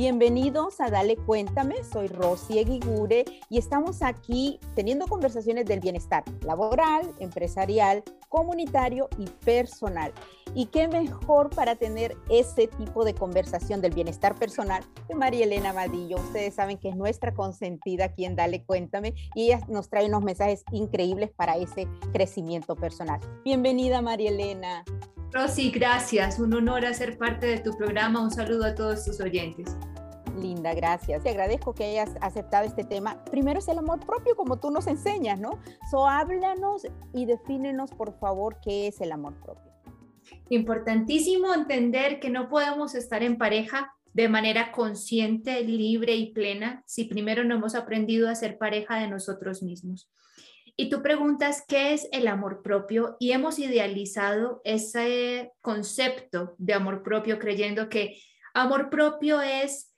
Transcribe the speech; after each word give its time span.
Bienvenidos 0.00 0.80
a 0.80 0.88
Dale 0.88 1.14
Cuéntame, 1.14 1.84
soy 1.84 2.06
Rosy 2.06 2.58
Eguigure 2.58 3.26
y 3.50 3.58
estamos 3.58 4.00
aquí 4.00 4.58
teniendo 4.74 5.06
conversaciones 5.06 5.66
del 5.66 5.80
bienestar 5.80 6.24
laboral, 6.42 7.12
empresarial, 7.18 8.02
comunitario 8.30 9.10
y 9.18 9.26
personal. 9.44 10.14
Y 10.54 10.66
qué 10.66 10.88
mejor 10.88 11.50
para 11.50 11.76
tener 11.76 12.16
ese 12.30 12.66
tipo 12.66 13.04
de 13.04 13.12
conversación 13.12 13.82
del 13.82 13.92
bienestar 13.92 14.36
personal 14.36 14.82
que 15.06 15.14
María 15.14 15.44
Elena 15.44 15.74
Madillo. 15.74 16.16
Ustedes 16.16 16.54
saben 16.54 16.78
que 16.78 16.88
es 16.88 16.96
nuestra 16.96 17.34
consentida 17.34 18.06
aquí 18.06 18.24
en 18.24 18.36
Dale 18.36 18.64
Cuéntame 18.64 19.12
y 19.34 19.48
ella 19.48 19.60
nos 19.68 19.90
trae 19.90 20.06
unos 20.06 20.22
mensajes 20.22 20.64
increíbles 20.72 21.30
para 21.30 21.58
ese 21.58 21.86
crecimiento 22.14 22.74
personal. 22.74 23.20
Bienvenida 23.44 24.00
María 24.00 24.30
Elena. 24.30 24.82
Rosy, 25.32 25.70
gracias. 25.70 26.40
Un 26.40 26.52
honor 26.54 26.84
hacer 26.84 27.16
parte 27.16 27.46
de 27.46 27.58
tu 27.60 27.76
programa. 27.76 28.20
Un 28.20 28.32
saludo 28.32 28.64
a 28.64 28.74
todos 28.74 29.04
tus 29.04 29.20
oyentes. 29.20 29.76
Linda, 30.40 30.74
gracias. 30.74 31.22
Te 31.22 31.30
agradezco 31.30 31.72
que 31.72 31.84
hayas 31.84 32.10
aceptado 32.20 32.66
este 32.66 32.82
tema. 32.82 33.24
Primero 33.26 33.60
es 33.60 33.68
el 33.68 33.78
amor 33.78 34.00
propio, 34.04 34.34
como 34.34 34.58
tú 34.58 34.70
nos 34.70 34.88
enseñas, 34.88 35.38
¿no? 35.38 35.60
So, 35.90 36.06
háblanos 36.06 36.82
y 37.12 37.26
defínenos, 37.26 37.92
por 37.92 38.18
favor, 38.18 38.56
qué 38.60 38.88
es 38.88 39.00
el 39.00 39.12
amor 39.12 39.34
propio. 39.40 39.70
Importantísimo 40.48 41.54
entender 41.54 42.18
que 42.18 42.30
no 42.30 42.48
podemos 42.48 42.96
estar 42.96 43.22
en 43.22 43.38
pareja 43.38 43.92
de 44.12 44.28
manera 44.28 44.72
consciente, 44.72 45.62
libre 45.62 46.16
y 46.16 46.32
plena 46.32 46.82
si 46.86 47.04
primero 47.04 47.44
no 47.44 47.54
hemos 47.54 47.76
aprendido 47.76 48.28
a 48.28 48.34
ser 48.34 48.58
pareja 48.58 48.96
de 48.96 49.06
nosotros 49.06 49.62
mismos. 49.62 50.10
Y 50.80 50.88
tú 50.88 51.02
preguntas 51.02 51.62
qué 51.68 51.92
es 51.92 52.08
el 52.10 52.26
amor 52.26 52.62
propio 52.62 53.18
y 53.20 53.32
hemos 53.32 53.58
idealizado 53.58 54.62
ese 54.64 55.52
concepto 55.60 56.54
de 56.56 56.72
amor 56.72 57.02
propio 57.02 57.38
creyendo 57.38 57.90
que 57.90 58.16
amor 58.54 58.88
propio 58.88 59.42
es 59.42 59.94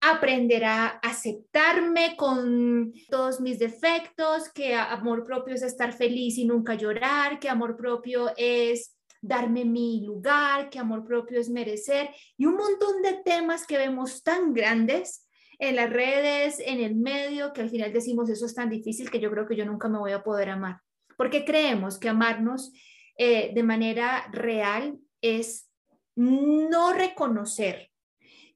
aprender 0.00 0.66
a 0.66 0.86
aceptarme 0.86 2.14
con 2.16 2.92
todos 3.08 3.40
mis 3.40 3.58
defectos, 3.58 4.48
que 4.50 4.76
amor 4.76 5.24
propio 5.24 5.56
es 5.56 5.62
estar 5.62 5.92
feliz 5.92 6.38
y 6.38 6.44
nunca 6.44 6.74
llorar, 6.74 7.40
que 7.40 7.48
amor 7.48 7.76
propio 7.76 8.30
es 8.36 8.96
darme 9.20 9.64
mi 9.64 10.06
lugar, 10.06 10.70
que 10.70 10.78
amor 10.78 11.04
propio 11.04 11.40
es 11.40 11.50
merecer 11.50 12.08
y 12.36 12.46
un 12.46 12.54
montón 12.54 13.02
de 13.02 13.14
temas 13.24 13.66
que 13.66 13.78
vemos 13.78 14.22
tan 14.22 14.54
grandes 14.54 15.26
en 15.60 15.76
las 15.76 15.90
redes, 15.90 16.58
en 16.64 16.80
el 16.80 16.96
medio, 16.96 17.52
que 17.52 17.60
al 17.60 17.70
final 17.70 17.92
decimos 17.92 18.30
eso 18.30 18.46
es 18.46 18.54
tan 18.54 18.70
difícil 18.70 19.10
que 19.10 19.20
yo 19.20 19.30
creo 19.30 19.46
que 19.46 19.56
yo 19.56 19.66
nunca 19.66 19.88
me 19.88 19.98
voy 19.98 20.12
a 20.12 20.24
poder 20.24 20.48
amar. 20.48 20.80
Porque 21.18 21.44
creemos 21.44 21.98
que 21.98 22.08
amarnos 22.08 22.72
eh, 23.18 23.52
de 23.54 23.62
manera 23.62 24.26
real 24.32 24.98
es 25.20 25.70
no 26.16 26.94
reconocer 26.94 27.90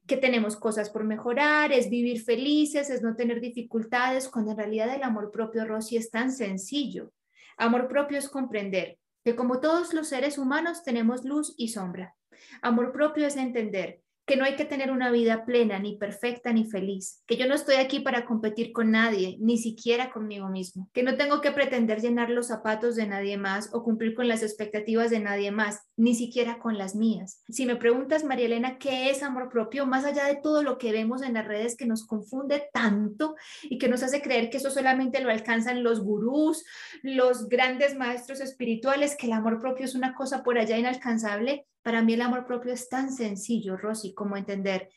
que 0.07 0.17
tenemos 0.17 0.55
cosas 0.55 0.89
por 0.89 1.03
mejorar, 1.03 1.71
es 1.71 1.89
vivir 1.89 2.23
felices, 2.23 2.89
es 2.89 3.03
no 3.03 3.15
tener 3.15 3.39
dificultades, 3.39 4.27
cuando 4.27 4.51
en 4.51 4.57
realidad 4.57 4.93
el 4.93 5.03
amor 5.03 5.31
propio, 5.31 5.65
Rosy, 5.65 5.97
es 5.97 6.09
tan 6.09 6.31
sencillo. 6.31 7.11
Amor 7.57 7.87
propio 7.87 8.17
es 8.17 8.29
comprender 8.29 8.97
que 9.23 9.35
como 9.35 9.59
todos 9.59 9.93
los 9.93 10.07
seres 10.07 10.37
humanos 10.39 10.83
tenemos 10.83 11.23
luz 11.23 11.53
y 11.57 11.69
sombra. 11.69 12.15
Amor 12.61 12.91
propio 12.91 13.27
es 13.27 13.37
entender 13.37 14.01
que 14.25 14.35
no 14.35 14.43
hay 14.43 14.55
que 14.55 14.65
tener 14.65 14.91
una 14.91 15.11
vida 15.11 15.45
plena, 15.45 15.79
ni 15.79 15.97
perfecta, 15.97 16.51
ni 16.51 16.65
feliz, 16.65 17.21
que 17.27 17.37
yo 17.37 17.47
no 17.47 17.55
estoy 17.55 17.75
aquí 17.75 17.99
para 17.99 18.25
competir 18.25 18.71
con 18.71 18.91
nadie, 18.91 19.37
ni 19.39 19.57
siquiera 19.57 20.11
conmigo 20.11 20.49
mismo, 20.49 20.89
que 20.93 21.03
no 21.03 21.15
tengo 21.15 21.41
que 21.41 21.51
pretender 21.51 22.01
llenar 22.01 22.29
los 22.29 22.47
zapatos 22.47 22.95
de 22.95 23.05
nadie 23.05 23.37
más 23.37 23.69
o 23.73 23.83
cumplir 23.83 24.15
con 24.15 24.27
las 24.27 24.41
expectativas 24.41 25.11
de 25.11 25.19
nadie 25.19 25.51
más, 25.51 25.81
ni 25.95 26.15
siquiera 26.15 26.59
con 26.59 26.77
las 26.77 26.95
mías. 26.95 27.43
Si 27.49 27.65
me 27.65 27.75
preguntas, 27.75 28.23
María 28.23 28.47
Elena, 28.47 28.77
¿qué 28.79 29.09
es 29.09 29.21
amor 29.21 29.49
propio? 29.49 29.85
Más 29.85 30.05
allá 30.05 30.25
de 30.25 30.39
todo 30.41 30.63
lo 30.63 30.77
que 30.77 30.91
vemos 30.91 31.21
en 31.21 31.33
las 31.33 31.47
redes 31.47 31.75
que 31.77 31.85
nos 31.85 32.05
confunde 32.05 32.63
tanto 32.73 33.35
y 33.63 33.77
que 33.77 33.87
nos 33.87 34.01
hace 34.01 34.21
creer 34.21 34.49
que 34.49 34.57
eso 34.57 34.71
solamente 34.71 35.21
lo 35.21 35.29
alcanzan 35.29 35.83
los 35.83 36.01
gurús, 36.01 36.63
los 37.03 37.47
grandes 37.47 37.95
maestros 37.95 38.41
espirituales, 38.41 39.15
que 39.15 39.27
el 39.27 39.33
amor 39.33 39.59
propio 39.59 39.85
es 39.85 39.95
una 39.95 40.15
cosa 40.15 40.43
por 40.43 40.57
allá 40.57 40.77
inalcanzable, 40.77 41.65
para 41.85 42.01
mí 42.01 42.15
el 42.15 42.21
amor 42.23 42.47
propio 42.47 42.73
es 42.73 42.89
tan 42.89 43.11
sencillo, 43.13 43.77
Rosy, 43.77 44.15
como 44.15 44.37
entender 44.37 44.89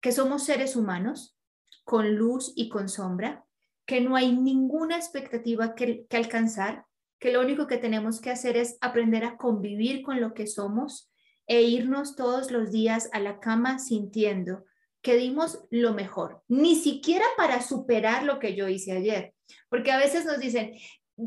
que 0.00 0.12
somos 0.12 0.44
seres 0.44 0.76
humanos 0.76 1.36
con 1.82 2.14
luz 2.14 2.52
y 2.54 2.68
con 2.68 2.88
sombra, 2.88 3.44
que 3.84 4.00
no 4.00 4.14
hay 4.14 4.36
ninguna 4.36 4.96
expectativa 4.96 5.74
que, 5.74 6.06
alcanzar, 6.12 6.84
que 7.18 7.32
lo 7.32 7.40
único 7.40 7.66
que 7.66 7.78
tenemos 7.78 8.20
que 8.20 8.30
hacer 8.30 8.56
es 8.56 8.78
aprender 8.80 9.24
a 9.24 9.38
convivir 9.38 10.02
con 10.02 10.20
lo 10.20 10.32
que 10.32 10.46
somos 10.46 11.10
e 11.48 11.62
irnos 11.62 12.14
todos 12.14 12.52
los 12.52 12.70
días 12.70 13.10
a 13.12 13.18
la 13.18 13.40
cama 13.40 13.80
sintiendo 13.80 14.64
que 15.02 15.16
dimos 15.16 15.64
lo 15.70 15.94
mejor, 15.94 16.44
ni 16.46 16.76
siquiera 16.76 17.24
para 17.36 17.60
superar 17.60 18.22
lo 18.22 18.38
que 18.38 18.54
yo 18.54 18.68
hice 18.68 18.92
ayer, 18.92 19.34
porque 19.68 19.90
a 19.90 19.98
veces 19.98 20.24
nos 20.26 20.38
dicen, 20.38 20.74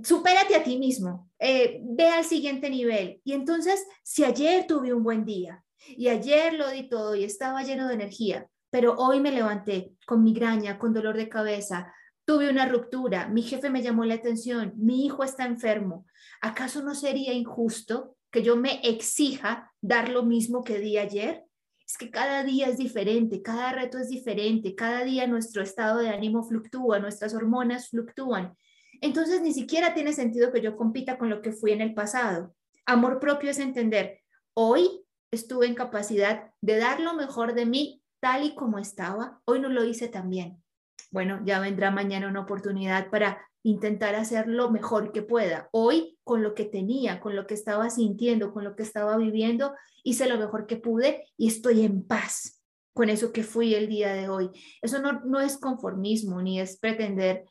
supérate 0.04 0.56
a 0.56 0.64
ti 0.64 0.78
mismo, 0.78 1.30
eh, 1.40 1.82
ve 1.84 2.10
al 2.10 2.24
siguiente 2.24 2.70
nivel. 2.70 3.22
Y 3.24 3.34
entonces, 3.34 3.86
si 4.04 4.24
ayer 4.24 4.66
tuve 4.68 4.94
un 4.94 5.04
buen 5.04 5.26
día 5.26 5.64
y 5.88 6.08
ayer 6.08 6.54
lo 6.54 6.70
di 6.70 6.90
todo 6.90 7.16
y 7.16 7.24
estaba 7.24 7.64
lleno 7.64 7.88
de 7.88 7.96
energía, 7.96 8.48
pero 8.70 8.96
hoy 8.98 9.20
me 9.20 9.32
levanté 9.32 9.92
con 10.08 10.24
migraña, 10.24 10.80
con 10.80 10.94
dolor 10.94 11.16
de 11.18 11.30
cabeza, 11.30 11.94
tuve 12.26 12.50
una 12.50 12.68
ruptura, 12.68 13.28
mi 13.28 13.44
jefe 13.44 13.70
me 13.70 13.84
llamó 13.84 14.06
la 14.06 14.16
atención, 14.16 14.74
mi 14.78 15.06
hijo 15.06 15.24
está 15.24 15.46
enfermo, 15.46 16.06
¿acaso 16.42 16.82
no 16.82 16.96
sería 16.96 17.34
injusto 17.34 18.16
que 18.32 18.42
yo 18.42 18.56
me 18.56 18.80
exija 18.84 19.72
dar 19.82 20.10
lo 20.10 20.24
mismo 20.24 20.64
que 20.64 20.80
di 20.80 20.98
ayer? 20.98 21.44
Es 21.86 21.98
que 21.98 22.10
cada 22.10 22.44
día 22.44 22.68
es 22.68 22.78
diferente, 22.78 23.42
cada 23.42 23.74
reto 23.74 23.98
es 24.00 24.10
diferente, 24.10 24.74
cada 24.74 25.04
día 25.04 25.28
nuestro 25.28 25.62
estado 25.62 26.00
de 26.00 26.10
ánimo 26.10 26.42
fluctúa, 26.44 26.98
nuestras 27.00 27.36
hormonas 27.36 27.90
fluctúan 27.90 28.56
entonces 29.02 29.42
ni 29.42 29.54
siquiera 29.54 29.94
tiene 29.94 30.14
sentido 30.14 30.52
que 30.52 30.62
yo 30.62 30.76
compita 30.76 31.18
con 31.18 31.30
lo 31.30 31.42
que 31.42 31.52
fui 31.52 31.72
en 31.72 31.82
el 31.82 31.94
pasado. 31.94 32.56
Amor 32.86 33.20
propio 33.20 33.50
es 33.50 33.60
entender, 33.60 34.20
hoy 34.54 35.06
estuve 35.32 35.68
en 35.68 35.76
capacidad 35.76 36.52
de 36.62 36.78
dar 36.78 37.00
lo 37.00 37.14
mejor 37.14 37.54
de 37.54 37.66
mí 37.66 38.04
tal 38.20 38.44
y 38.44 38.56
como 38.56 38.80
estaba, 38.80 39.42
hoy 39.46 39.60
no 39.60 39.70
lo 39.70 39.84
hice 39.84 40.08
tan 40.08 40.30
bien. 40.30 40.64
Bueno, 41.12 41.42
ya 41.46 41.60
vendrá 41.60 41.92
mañana 41.92 42.28
una 42.28 42.42
oportunidad 42.42 43.10
para 43.10 43.46
intentar 43.64 44.16
hacer 44.16 44.48
lo 44.48 44.70
mejor 44.72 45.12
que 45.12 45.22
pueda. 45.22 45.70
Hoy, 45.72 46.18
con 46.24 46.44
lo 46.44 46.54
que 46.54 46.66
tenía, 46.66 47.20
con 47.20 47.36
lo 47.36 47.48
que 47.48 47.54
estaba 47.54 47.90
sintiendo, 47.90 48.54
con 48.54 48.64
lo 48.64 48.76
que 48.76 48.84
estaba 48.84 49.18
viviendo, 49.18 49.74
hice 50.04 50.28
lo 50.28 50.38
mejor 50.38 50.68
que 50.68 50.78
pude 50.78 51.26
y 51.38 51.48
estoy 51.48 51.84
en 51.84 52.06
paz 52.06 52.62
con 52.94 53.10
eso 53.10 53.32
que 53.32 53.44
fui 53.44 53.74
el 53.74 53.88
día 53.88 54.14
de 54.14 54.30
hoy. 54.30 54.52
Eso 54.82 55.00
no, 55.00 55.22
no 55.26 55.40
es 55.40 55.58
conformismo 55.58 56.42
ni 56.42 56.60
es 56.60 56.78
pretender 56.78 57.46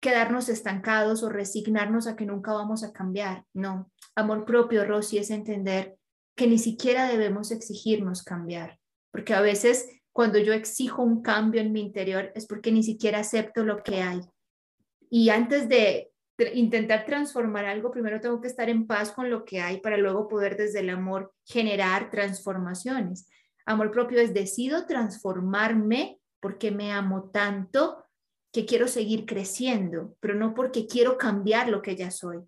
quedarnos 0.00 0.48
estancados 0.48 1.22
o 1.22 1.28
resignarnos 1.28 2.06
a 2.06 2.16
que 2.16 2.26
nunca 2.26 2.52
vamos 2.52 2.84
a 2.84 2.92
cambiar. 2.92 3.44
No, 3.52 3.90
amor 4.14 4.44
propio, 4.44 4.84
Rosy, 4.84 5.18
es 5.18 5.30
entender 5.30 5.96
que 6.36 6.46
ni 6.46 6.58
siquiera 6.58 7.08
debemos 7.08 7.50
exigirnos 7.50 8.22
cambiar, 8.22 8.78
porque 9.10 9.34
a 9.34 9.40
veces 9.40 9.88
cuando 10.12 10.38
yo 10.38 10.52
exijo 10.52 11.02
un 11.02 11.22
cambio 11.22 11.60
en 11.60 11.72
mi 11.72 11.80
interior 11.80 12.32
es 12.34 12.46
porque 12.46 12.72
ni 12.72 12.82
siquiera 12.82 13.20
acepto 13.20 13.64
lo 13.64 13.82
que 13.82 14.02
hay. 14.02 14.20
Y 15.10 15.30
antes 15.30 15.68
de 15.68 16.10
intentar 16.54 17.04
transformar 17.04 17.64
algo, 17.64 17.90
primero 17.90 18.20
tengo 18.20 18.40
que 18.40 18.48
estar 18.48 18.68
en 18.68 18.86
paz 18.86 19.12
con 19.12 19.30
lo 19.30 19.44
que 19.44 19.60
hay 19.60 19.80
para 19.80 19.96
luego 19.96 20.28
poder 20.28 20.56
desde 20.56 20.80
el 20.80 20.90
amor 20.90 21.32
generar 21.44 22.10
transformaciones. 22.10 23.28
Amor 23.66 23.90
propio 23.90 24.20
es 24.20 24.32
decido 24.32 24.86
transformarme 24.86 26.20
porque 26.40 26.70
me 26.70 26.92
amo 26.92 27.30
tanto 27.30 28.04
que 28.58 28.66
quiero 28.66 28.88
seguir 28.88 29.24
creciendo, 29.24 30.16
pero 30.18 30.34
no 30.34 30.52
porque 30.52 30.88
quiero 30.88 31.16
cambiar 31.16 31.68
lo 31.68 31.80
que 31.80 31.94
ya 31.94 32.10
soy. 32.10 32.38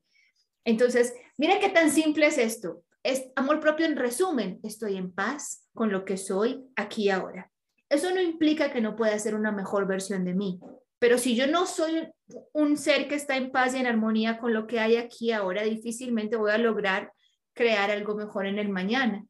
Entonces, 0.65 1.15
mira 1.39 1.61
qué 1.61 1.69
tan 1.69 1.89
simple 1.89 2.27
es 2.27 2.37
esto. 2.37 2.83
Es 3.05 3.31
amor 3.37 3.61
propio 3.61 3.87
en 3.87 3.95
resumen, 3.95 4.59
estoy 4.65 4.97
en 4.97 5.13
paz 5.13 5.69
con 5.73 5.93
lo 5.93 6.05
que 6.05 6.17
soy 6.17 6.65
aquí 6.75 7.05
y 7.05 7.11
ahora. 7.11 7.53
Eso 7.89 8.13
no 8.13 8.21
implica 8.21 8.73
que 8.73 8.81
no 8.81 8.97
pueda 8.97 9.17
ser 9.21 9.37
una 9.37 9.53
mejor 9.53 9.87
versión 9.87 10.25
de 10.25 10.35
mí, 10.35 10.59
pero 10.99 11.17
si 11.17 11.37
yo 11.37 11.47
no 11.47 11.65
soy 11.65 12.09
un 12.55 12.77
ser 12.77 13.07
que 13.07 13.15
está 13.15 13.37
en 13.37 13.53
paz 13.53 13.77
y 13.77 13.79
en 13.79 13.87
armonía 13.87 14.39
con 14.39 14.53
lo 14.53 14.67
que 14.67 14.81
hay 14.81 14.97
aquí 14.97 15.31
ahora, 15.31 15.63
difícilmente 15.63 16.37
voy 16.37 16.51
a 16.51 16.59
lograr 16.59 17.13
crear 17.55 17.93
algo 17.93 18.17
mejor 18.17 18.47
en 18.47 18.59
el 18.59 18.69
mañana. 18.69 19.25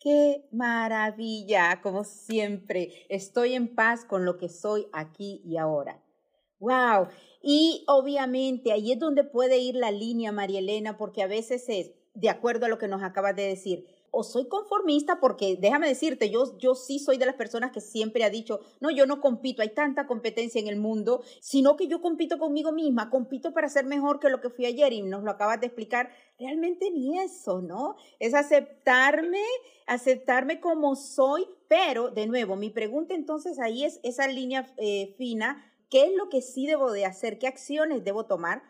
Qué 0.00 0.42
maravilla, 0.50 1.82
como 1.82 2.04
siempre. 2.04 3.06
Estoy 3.10 3.52
en 3.52 3.74
paz 3.74 4.06
con 4.06 4.24
lo 4.24 4.38
que 4.38 4.48
soy 4.48 4.88
aquí 4.94 5.42
y 5.44 5.58
ahora. 5.58 6.01
Wow. 6.62 7.08
Y 7.42 7.82
obviamente 7.88 8.70
ahí 8.70 8.92
es 8.92 8.98
donde 9.00 9.24
puede 9.24 9.58
ir 9.58 9.74
la 9.74 9.90
línea, 9.90 10.30
María 10.30 10.60
Elena, 10.60 10.96
porque 10.96 11.22
a 11.22 11.26
veces 11.26 11.68
es, 11.68 11.90
de 12.14 12.30
acuerdo 12.30 12.66
a 12.66 12.68
lo 12.68 12.78
que 12.78 12.86
nos 12.86 13.02
acabas 13.02 13.34
de 13.34 13.48
decir, 13.48 13.84
o 14.12 14.22
soy 14.22 14.46
conformista 14.46 15.18
porque 15.18 15.56
déjame 15.58 15.88
decirte, 15.88 16.30
yo, 16.30 16.56
yo 16.58 16.74
sí 16.76 17.00
soy 17.00 17.16
de 17.16 17.26
las 17.26 17.34
personas 17.34 17.72
que 17.72 17.80
siempre 17.80 18.22
ha 18.22 18.30
dicho, 18.30 18.60
no, 18.80 18.90
yo 18.92 19.06
no 19.06 19.20
compito, 19.20 19.62
hay 19.62 19.70
tanta 19.70 20.06
competencia 20.06 20.60
en 20.60 20.68
el 20.68 20.76
mundo, 20.76 21.22
sino 21.40 21.76
que 21.76 21.88
yo 21.88 22.00
compito 22.00 22.38
conmigo 22.38 22.70
misma, 22.70 23.10
compito 23.10 23.52
para 23.52 23.68
ser 23.68 23.86
mejor 23.86 24.20
que 24.20 24.28
lo 24.28 24.40
que 24.40 24.50
fui 24.50 24.66
ayer 24.66 24.92
y 24.92 25.02
nos 25.02 25.24
lo 25.24 25.32
acabas 25.32 25.60
de 25.60 25.66
explicar, 25.66 26.10
realmente 26.38 26.90
ni 26.92 27.18
eso, 27.18 27.60
¿no? 27.62 27.96
Es 28.20 28.34
aceptarme, 28.34 29.42
aceptarme 29.86 30.60
como 30.60 30.94
soy, 30.94 31.48
pero 31.66 32.10
de 32.10 32.26
nuevo, 32.26 32.54
mi 32.54 32.70
pregunta 32.70 33.14
entonces 33.14 33.58
ahí 33.58 33.82
es 33.84 33.98
esa 34.04 34.28
línea 34.28 34.72
eh, 34.76 35.14
fina, 35.16 35.71
¿qué 35.92 36.06
es 36.06 36.16
lo 36.16 36.28
que 36.28 36.42
sí 36.42 36.66
debo 36.66 36.90
de 36.90 37.04
hacer? 37.04 37.38
¿Qué 37.38 37.46
acciones 37.46 38.02
debo 38.02 38.26
tomar? 38.26 38.62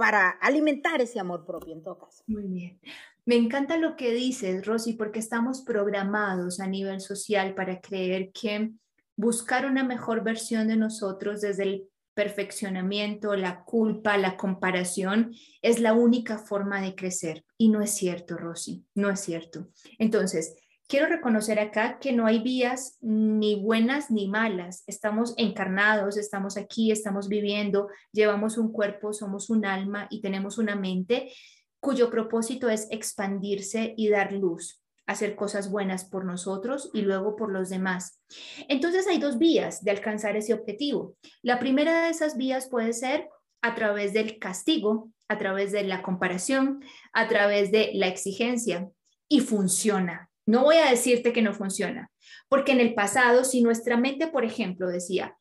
para 0.00 0.30
alimentar 0.30 1.02
ese 1.02 1.20
amor 1.20 1.44
propio 1.44 1.74
en 1.74 1.82
todo 1.82 1.98
caso. 1.98 2.24
Muy 2.26 2.44
bien. 2.44 2.80
Me 3.26 3.36
encanta 3.36 3.76
lo 3.76 3.96
que 3.96 4.14
dices, 4.14 4.64
Rosy, 4.64 4.94
porque 4.94 5.18
estamos 5.18 5.60
programados 5.60 6.58
a 6.58 6.66
nivel 6.66 7.02
social 7.02 7.54
para 7.54 7.82
creer 7.82 8.32
que 8.32 8.70
buscar 9.14 9.66
una 9.66 9.84
mejor 9.84 10.24
versión 10.24 10.68
de 10.68 10.76
nosotros 10.76 11.42
desde 11.42 11.64
el 11.64 11.88
perfeccionamiento, 12.14 13.36
la 13.36 13.62
culpa, 13.62 14.16
la 14.16 14.38
comparación, 14.38 15.34
es 15.60 15.80
la 15.80 15.92
única 15.92 16.38
forma 16.38 16.80
de 16.80 16.94
crecer. 16.94 17.44
Y 17.58 17.68
no 17.68 17.82
es 17.82 17.90
cierto, 17.90 18.38
Rosy, 18.38 18.86
no 18.94 19.10
es 19.10 19.20
cierto. 19.20 19.68
Entonces, 19.98 20.56
quiero 20.90 21.06
reconocer 21.06 21.60
acá 21.60 22.00
que 22.00 22.12
no 22.12 22.26
hay 22.26 22.40
vías 22.40 22.98
ni 23.00 23.54
buenas 23.54 24.10
ni 24.10 24.26
malas. 24.26 24.82
Estamos 24.88 25.34
encarnados, 25.36 26.16
estamos 26.16 26.56
aquí, 26.56 26.90
estamos 26.90 27.28
viviendo, 27.28 27.88
llevamos 28.12 28.58
un 28.58 28.72
cuerpo, 28.72 29.12
somos 29.12 29.50
un 29.50 29.64
alma 29.64 30.08
y 30.10 30.20
tenemos 30.20 30.58
una 30.58 30.74
mente 30.74 31.32
cuyo 31.78 32.10
propósito 32.10 32.68
es 32.68 32.88
expandirse 32.90 33.94
y 33.96 34.08
dar 34.08 34.32
luz, 34.32 34.82
hacer 35.06 35.36
cosas 35.36 35.70
buenas 35.70 36.04
por 36.04 36.24
nosotros 36.24 36.90
y 36.92 37.02
luego 37.02 37.36
por 37.36 37.52
los 37.52 37.70
demás. 37.70 38.20
Entonces 38.68 39.06
hay 39.06 39.18
dos 39.18 39.38
vías 39.38 39.84
de 39.84 39.92
alcanzar 39.92 40.36
ese 40.36 40.54
objetivo. 40.54 41.14
La 41.40 41.60
primera 41.60 42.02
de 42.02 42.10
esas 42.10 42.36
vías 42.36 42.68
puede 42.68 42.94
ser 42.94 43.28
a 43.62 43.76
través 43.76 44.12
del 44.12 44.40
castigo, 44.40 45.12
a 45.28 45.38
través 45.38 45.70
de 45.70 45.84
la 45.84 46.02
comparación, 46.02 46.82
a 47.12 47.28
través 47.28 47.70
de 47.70 47.92
la 47.94 48.08
exigencia 48.08 48.90
y 49.28 49.40
funciona. 49.40 50.29
No 50.50 50.64
voy 50.64 50.76
a 50.78 50.90
decirte 50.90 51.32
que 51.32 51.42
no 51.42 51.54
funciona, 51.54 52.10
porque 52.48 52.72
en 52.72 52.80
el 52.80 52.94
pasado, 52.94 53.44
si 53.44 53.62
nuestra 53.62 53.96
mente, 53.96 54.26
por 54.26 54.44
ejemplo, 54.44 54.88
decía, 54.88 55.36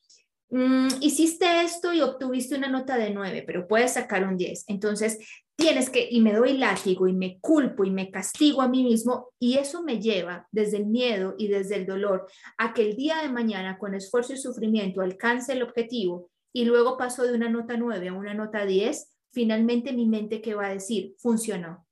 mm, 0.52 0.88
hiciste 1.02 1.64
esto 1.64 1.92
y 1.94 2.02
obtuviste 2.02 2.56
una 2.56 2.70
nota 2.70 2.96
de 2.96 3.10
9, 3.10 3.44
pero 3.46 3.68
puedes 3.68 3.94
sacar 3.94 4.28
un 4.28 4.38
10, 4.38 4.66
entonces 4.68 5.18
tienes 5.56 5.90
que, 5.90 6.08
y 6.12 6.22
me 6.22 6.34
doy 6.34 6.60
látigo 6.60 7.08
y 7.08 7.14
me 7.14 7.40
culpo 7.40 7.86
y 7.86 7.90
me 7.90 8.12
castigo 8.12 8.62
a 8.62 8.70
mí 8.70 8.84
mismo 8.84 9.32
y 9.40 9.58
eso 9.58 9.82
me 9.82 10.00
lleva 10.00 10.48
desde 10.52 10.78
el 10.78 10.86
miedo 10.86 11.34
y 11.40 11.48
desde 11.48 11.76
el 11.76 11.88
dolor 11.88 12.28
a 12.60 12.74
que 12.76 12.84
el 12.84 12.96
día 12.96 13.24
de 13.24 13.30
mañana 13.30 13.80
con 13.80 13.96
esfuerzo 13.96 14.34
y 14.34 14.38
sufrimiento 14.38 15.02
alcance 15.02 15.54
el 15.54 15.64
objetivo 15.64 16.30
y 16.54 16.66
luego 16.66 16.98
paso 16.98 17.24
de 17.24 17.34
una 17.34 17.50
nota 17.50 17.78
9 17.78 18.10
a 18.10 18.14
una 18.14 18.36
nota 18.36 18.64
10, 18.64 19.10
finalmente 19.34 19.92
mi 19.92 20.06
mente 20.06 20.40
que 20.40 20.54
va 20.54 20.68
a 20.68 20.74
decir, 20.74 21.16
funcionó. 21.18 21.88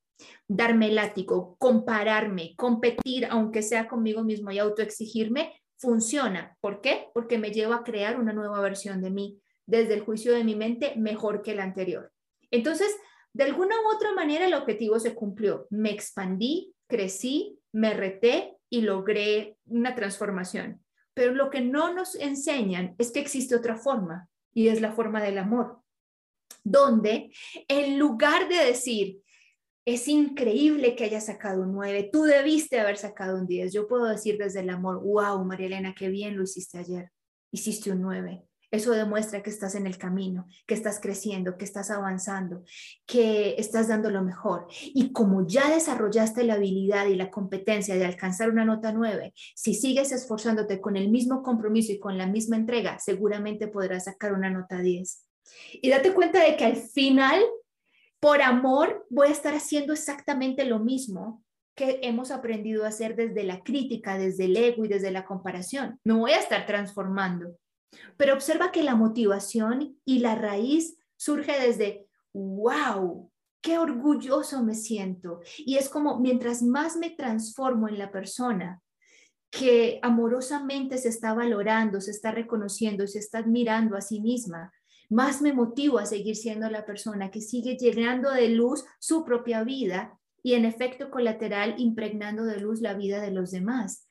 Darme 0.48 0.92
látigo, 0.92 1.56
compararme, 1.60 2.56
competir, 2.56 3.28
aunque 3.30 3.62
sea 3.62 3.88
conmigo 3.88 4.24
mismo 4.24 4.52
y 4.52 4.60
autoexigirme, 4.60 5.54
funciona. 5.78 6.58
¿Por 6.60 6.82
qué? 6.82 7.10
Porque 7.14 7.38
me 7.38 7.52
lleva 7.52 7.78
a 7.78 7.84
crear 7.84 8.20
una 8.20 8.34
nueva 8.34 8.60
versión 8.62 9.02
de 9.02 9.12
mí, 9.12 9.40
desde 9.66 9.94
el 9.94 10.02
juicio 10.02 10.34
de 10.34 10.44
mi 10.44 10.56
mente, 10.56 10.94
mejor 10.96 11.42
que 11.42 11.56
la 11.56 11.64
anterior. 11.64 12.12
Entonces, 12.52 12.96
de 13.34 13.44
alguna 13.44 13.76
u 13.82 13.96
otra 13.96 14.14
manera 14.14 14.48
el 14.48 14.54
objetivo 14.54 15.00
se 15.00 15.14
cumplió. 15.14 15.68
Me 15.70 15.92
expandí, 15.92 16.74
crecí, 16.88 17.60
me 17.72 17.94
reté 17.94 18.58
y 18.70 18.82
logré 18.82 19.58
una 19.66 19.94
transformación. 19.96 20.84
Pero 21.14 21.34
lo 21.34 21.50
que 21.50 21.62
no 21.62 21.94
nos 21.94 22.16
enseñan 22.16 22.96
es 22.98 23.12
que 23.12 23.20
existe 23.20 23.56
otra 23.56 23.76
forma 23.76 24.30
y 24.54 24.70
es 24.70 24.82
la 24.82 24.92
forma 24.92 25.22
del 25.22 25.38
amor, 25.38 25.82
donde 26.64 27.32
en 27.68 28.00
lugar 28.00 28.48
de 28.50 28.58
decir, 28.58 29.22
es 29.88 30.10
increíble 30.10 30.98
que 30.98 31.06
hayas 31.06 31.28
sacado 31.28 31.62
un 31.64 31.72
9, 31.72 32.10
tú 32.12 32.24
debiste 32.24 32.78
haber 32.78 32.98
sacado 32.98 33.38
un 33.40 33.48
10, 33.48 33.72
yo 33.72 33.88
puedo 33.88 34.04
decir 34.04 34.38
desde 34.38 34.60
el 34.60 34.70
amor, 34.70 35.02
wow, 35.02 35.42
María 35.46 35.68
Elena, 35.68 35.96
qué 35.98 36.10
bien 36.10 36.36
lo 36.36 36.44
hiciste 36.44 36.78
ayer, 36.78 37.10
hiciste 37.52 37.92
un 37.92 38.02
9. 38.02 38.44
Eso 38.70 38.92
demuestra 38.92 39.42
que 39.42 39.50
estás 39.50 39.76
en 39.76 39.88
el 39.88 39.98
camino, 39.98 40.46
que 40.66 40.74
estás 40.74 41.00
creciendo, 41.00 41.58
que 41.58 41.64
estás 41.64 41.90
avanzando, 41.90 42.66
que 43.06 43.56
estás 43.58 43.88
dando 43.88 44.10
lo 44.10 44.22
mejor. 44.24 44.68
Y 44.84 45.14
como 45.14 45.48
ya 45.48 45.70
desarrollaste 45.70 46.44
la 46.44 46.56
habilidad 46.56 47.08
y 47.08 47.16
la 47.16 47.32
competencia 47.32 47.96
de 47.96 48.04
alcanzar 48.04 48.50
una 48.50 48.66
nota 48.66 48.92
9, 48.92 49.32
si 49.56 49.74
sigues 49.74 50.12
esforzándote 50.12 50.82
con 50.82 50.98
el 50.98 51.08
mismo 51.08 51.42
compromiso 51.42 51.94
y 51.94 52.00
con 52.00 52.18
la 52.18 52.28
misma 52.28 52.58
entrega, 52.58 53.00
seguramente 53.00 53.70
podrás 53.70 54.04
sacar 54.04 54.34
una 54.34 54.50
nota 54.50 54.82
10. 54.82 55.24
Y 55.82 55.90
date 55.90 56.14
cuenta 56.14 56.44
de 56.44 56.58
que 56.58 56.66
al 56.66 56.76
final, 56.76 57.42
por 58.20 58.42
amor, 58.42 59.06
voy 59.10 59.28
a 59.28 59.32
estar 59.32 59.54
haciendo 59.54 59.94
exactamente 59.94 60.66
lo 60.66 60.80
mismo 60.80 61.44
que 61.76 62.00
hemos 62.02 62.32
aprendido 62.32 62.86
a 62.86 62.88
hacer 62.88 63.16
desde 63.16 63.44
la 63.44 63.62
crítica, 63.62 64.18
desde 64.18 64.46
el 64.46 64.58
ego 64.58 64.86
y 64.86 64.88
desde 64.88 65.12
la 65.12 65.26
comparación. 65.26 66.00
Me 66.04 66.14
voy 66.14 66.32
a 66.32 66.40
estar 66.40 66.66
transformando 66.66 67.56
pero 68.18 68.34
observa 68.34 68.72
que 68.72 68.84
la 68.84 68.96
motivación 68.96 69.98
y 70.06 70.20
la 70.20 70.36
raíz 70.36 70.98
surge 71.16 71.60
desde, 71.60 72.08
wow, 72.34 73.32
qué 73.62 73.78
orgulloso 73.78 74.64
me 74.64 74.76
siento. 74.76 75.42
Y 75.58 75.78
es 75.78 75.90
como 75.90 76.20
mientras 76.20 76.62
más 76.62 76.98
me 76.98 77.12
transformo 77.12 77.88
en 77.88 77.98
la 77.98 78.12
persona 78.12 78.82
que 79.50 80.00
amorosamente 80.04 80.98
se 80.98 81.10
está 81.10 81.34
valorando, 81.34 82.02
se 82.02 82.12
está 82.12 82.32
reconociendo, 82.32 83.08
se 83.08 83.20
está 83.20 83.40
admirando 83.40 83.96
a 83.96 84.02
sí 84.02 84.20
misma, 84.20 84.74
más 85.10 85.42
me 85.42 85.54
motivo 85.54 86.00
a 86.00 86.06
seguir 86.06 86.36
siendo 86.36 86.70
la 86.70 86.86
persona 86.86 87.32
que 87.32 87.42
sigue 87.42 87.78
llenando 87.78 88.32
de 88.32 88.50
luz 88.50 88.86
su 89.00 89.24
propia 89.24 89.64
vida 89.64 90.18
y 90.44 90.54
en 90.54 90.66
efecto 90.66 91.10
colateral 91.10 91.76
impregnando 91.78 92.46
de 92.46 92.60
luz 92.60 92.82
la 92.82 92.94
vida 92.94 93.22
de 93.22 93.32
los 93.32 93.52
demás 93.52 94.08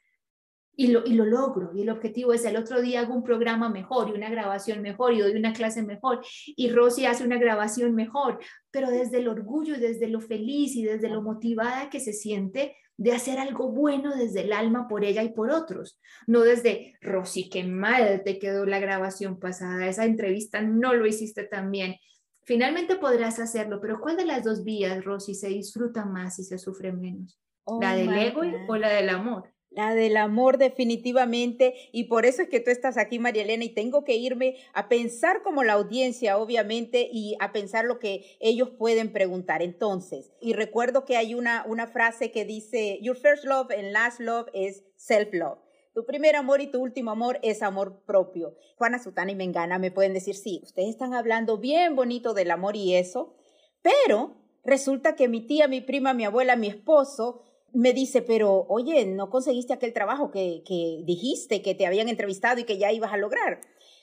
y 0.76 0.88
lo, 0.88 1.04
y 1.06 1.14
lo 1.14 1.24
logro. 1.24 1.72
Y 1.74 1.82
el 1.82 1.90
objetivo 1.90 2.32
es 2.32 2.44
el 2.44 2.56
otro 2.56 2.80
día 2.80 3.00
hago 3.00 3.14
un 3.14 3.24
programa 3.24 3.68
mejor 3.68 4.10
y 4.10 4.12
una 4.12 4.30
grabación 4.30 4.82
mejor 4.82 5.14
y 5.14 5.20
doy 5.20 5.32
una 5.32 5.52
clase 5.52 5.82
mejor 5.82 6.20
y 6.46 6.70
Rosy 6.70 7.06
hace 7.06 7.24
una 7.24 7.38
grabación 7.38 7.94
mejor, 7.94 8.38
pero 8.70 8.90
desde 8.90 9.18
el 9.18 9.28
orgullo 9.28 9.76
y 9.76 9.80
desde 9.80 10.08
lo 10.08 10.20
feliz 10.20 10.76
y 10.76 10.84
desde 10.84 11.08
lo 11.08 11.22
motivada 11.22 11.90
que 11.90 12.00
se 12.00 12.12
siente 12.12 12.76
de 12.96 13.12
hacer 13.12 13.38
algo 13.38 13.70
bueno 13.70 14.14
desde 14.16 14.42
el 14.42 14.52
alma 14.52 14.88
por 14.88 15.04
ella 15.04 15.22
y 15.22 15.30
por 15.30 15.50
otros, 15.50 16.00
no 16.26 16.40
desde 16.40 16.96
Rosy, 17.00 17.48
qué 17.48 17.64
mal 17.64 18.22
te 18.24 18.38
quedó 18.38 18.64
la 18.64 18.78
grabación 18.78 19.38
pasada, 19.38 19.86
esa 19.86 20.04
entrevista 20.04 20.62
no 20.62 20.94
lo 20.94 21.06
hiciste 21.06 21.44
tan 21.44 21.70
bien. 21.70 21.96
Finalmente 22.44 22.96
podrás 22.96 23.38
hacerlo, 23.38 23.80
pero 23.80 24.00
¿cuál 24.00 24.16
de 24.16 24.24
las 24.24 24.44
dos 24.44 24.64
vías, 24.64 25.04
Rosy, 25.04 25.34
se 25.34 25.48
disfruta 25.48 26.04
más 26.04 26.38
y 26.38 26.44
se 26.44 26.58
sufre 26.58 26.92
menos? 26.92 27.38
Oh 27.64 27.80
¿La 27.82 27.96
del 27.96 28.16
ego 28.16 28.42
o 28.68 28.76
la 28.76 28.90
del 28.90 29.08
amor? 29.08 29.52
La 29.76 29.94
del 29.94 30.16
amor 30.16 30.56
definitivamente. 30.56 31.74
Y 31.92 32.04
por 32.04 32.24
eso 32.24 32.40
es 32.40 32.48
que 32.48 32.60
tú 32.60 32.70
estás 32.70 32.96
aquí, 32.96 33.18
María 33.18 33.42
Elena, 33.42 33.62
y 33.62 33.74
tengo 33.74 34.04
que 34.04 34.16
irme 34.16 34.56
a 34.72 34.88
pensar 34.88 35.42
como 35.42 35.64
la 35.64 35.74
audiencia, 35.74 36.38
obviamente, 36.38 37.10
y 37.12 37.36
a 37.40 37.52
pensar 37.52 37.84
lo 37.84 37.98
que 37.98 38.38
ellos 38.40 38.70
pueden 38.70 39.12
preguntar. 39.12 39.60
Entonces, 39.60 40.32
y 40.40 40.54
recuerdo 40.54 41.04
que 41.04 41.18
hay 41.18 41.34
una, 41.34 41.62
una 41.68 41.86
frase 41.86 42.32
que 42.32 42.46
dice, 42.46 42.98
Your 43.02 43.18
first 43.18 43.44
love 43.44 43.70
and 43.70 43.92
last 43.92 44.18
love 44.18 44.46
is 44.54 44.82
self-love. 44.96 45.58
Tu 45.92 46.06
primer 46.06 46.36
amor 46.36 46.62
y 46.62 46.70
tu 46.70 46.80
último 46.80 47.10
amor 47.10 47.38
es 47.42 47.62
amor 47.62 48.02
propio. 48.06 48.56
Juana 48.78 48.98
Sutana 48.98 49.32
y 49.32 49.34
Mengana 49.34 49.78
me 49.78 49.90
pueden 49.90 50.14
decir, 50.14 50.36
sí, 50.36 50.60
ustedes 50.62 50.88
están 50.88 51.12
hablando 51.12 51.58
bien 51.58 51.96
bonito 51.96 52.32
del 52.32 52.50
amor 52.50 52.76
y 52.76 52.94
eso, 52.94 53.34
pero 53.82 54.36
resulta 54.64 55.16
que 55.16 55.28
mi 55.28 55.46
tía, 55.46 55.68
mi 55.68 55.82
prima, 55.82 56.14
mi 56.14 56.24
abuela, 56.24 56.56
mi 56.56 56.66
esposo 56.68 57.42
me 57.76 57.92
dice, 57.92 58.22
pero 58.22 58.64
oye, 58.70 59.04
no 59.04 59.28
conseguiste 59.28 59.74
aquel 59.74 59.92
trabajo 59.92 60.30
que, 60.30 60.62
que 60.66 61.02
dijiste 61.04 61.60
que 61.60 61.74
te 61.74 61.86
habían 61.86 62.08
entrevistado 62.08 62.58
y 62.58 62.64
que 62.64 62.78
ya 62.78 62.90
ibas 62.90 63.12
a 63.12 63.18
lograr. 63.18 63.60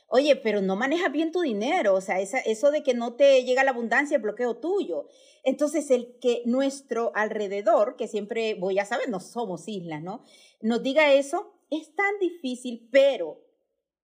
Oye, 0.07 0.35
pero 0.35 0.61
no 0.61 0.75
manejas 0.75 1.11
bien 1.11 1.31
tu 1.31 1.41
dinero, 1.41 1.95
o 1.95 2.01
sea, 2.01 2.19
esa, 2.19 2.37
eso 2.37 2.69
de 2.69 2.83
que 2.83 2.93
no 2.93 3.15
te 3.15 3.43
llega 3.43 3.63
la 3.63 3.71
abundancia 3.71 4.17
es 4.17 4.21
bloqueo 4.21 4.57
tuyo. 4.57 5.07
Entonces, 5.43 5.89
el 5.89 6.19
que 6.19 6.43
nuestro 6.45 7.11
alrededor, 7.15 7.95
que 7.95 8.07
siempre 8.07 8.53
voy 8.53 8.77
a 8.77 8.85
saber, 8.85 9.09
no 9.09 9.19
somos 9.19 9.67
islas, 9.67 10.03
¿no? 10.03 10.21
Nos 10.61 10.83
diga 10.83 11.11
eso, 11.11 11.55
es 11.71 11.95
tan 11.95 12.19
difícil, 12.19 12.87
pero 12.91 13.41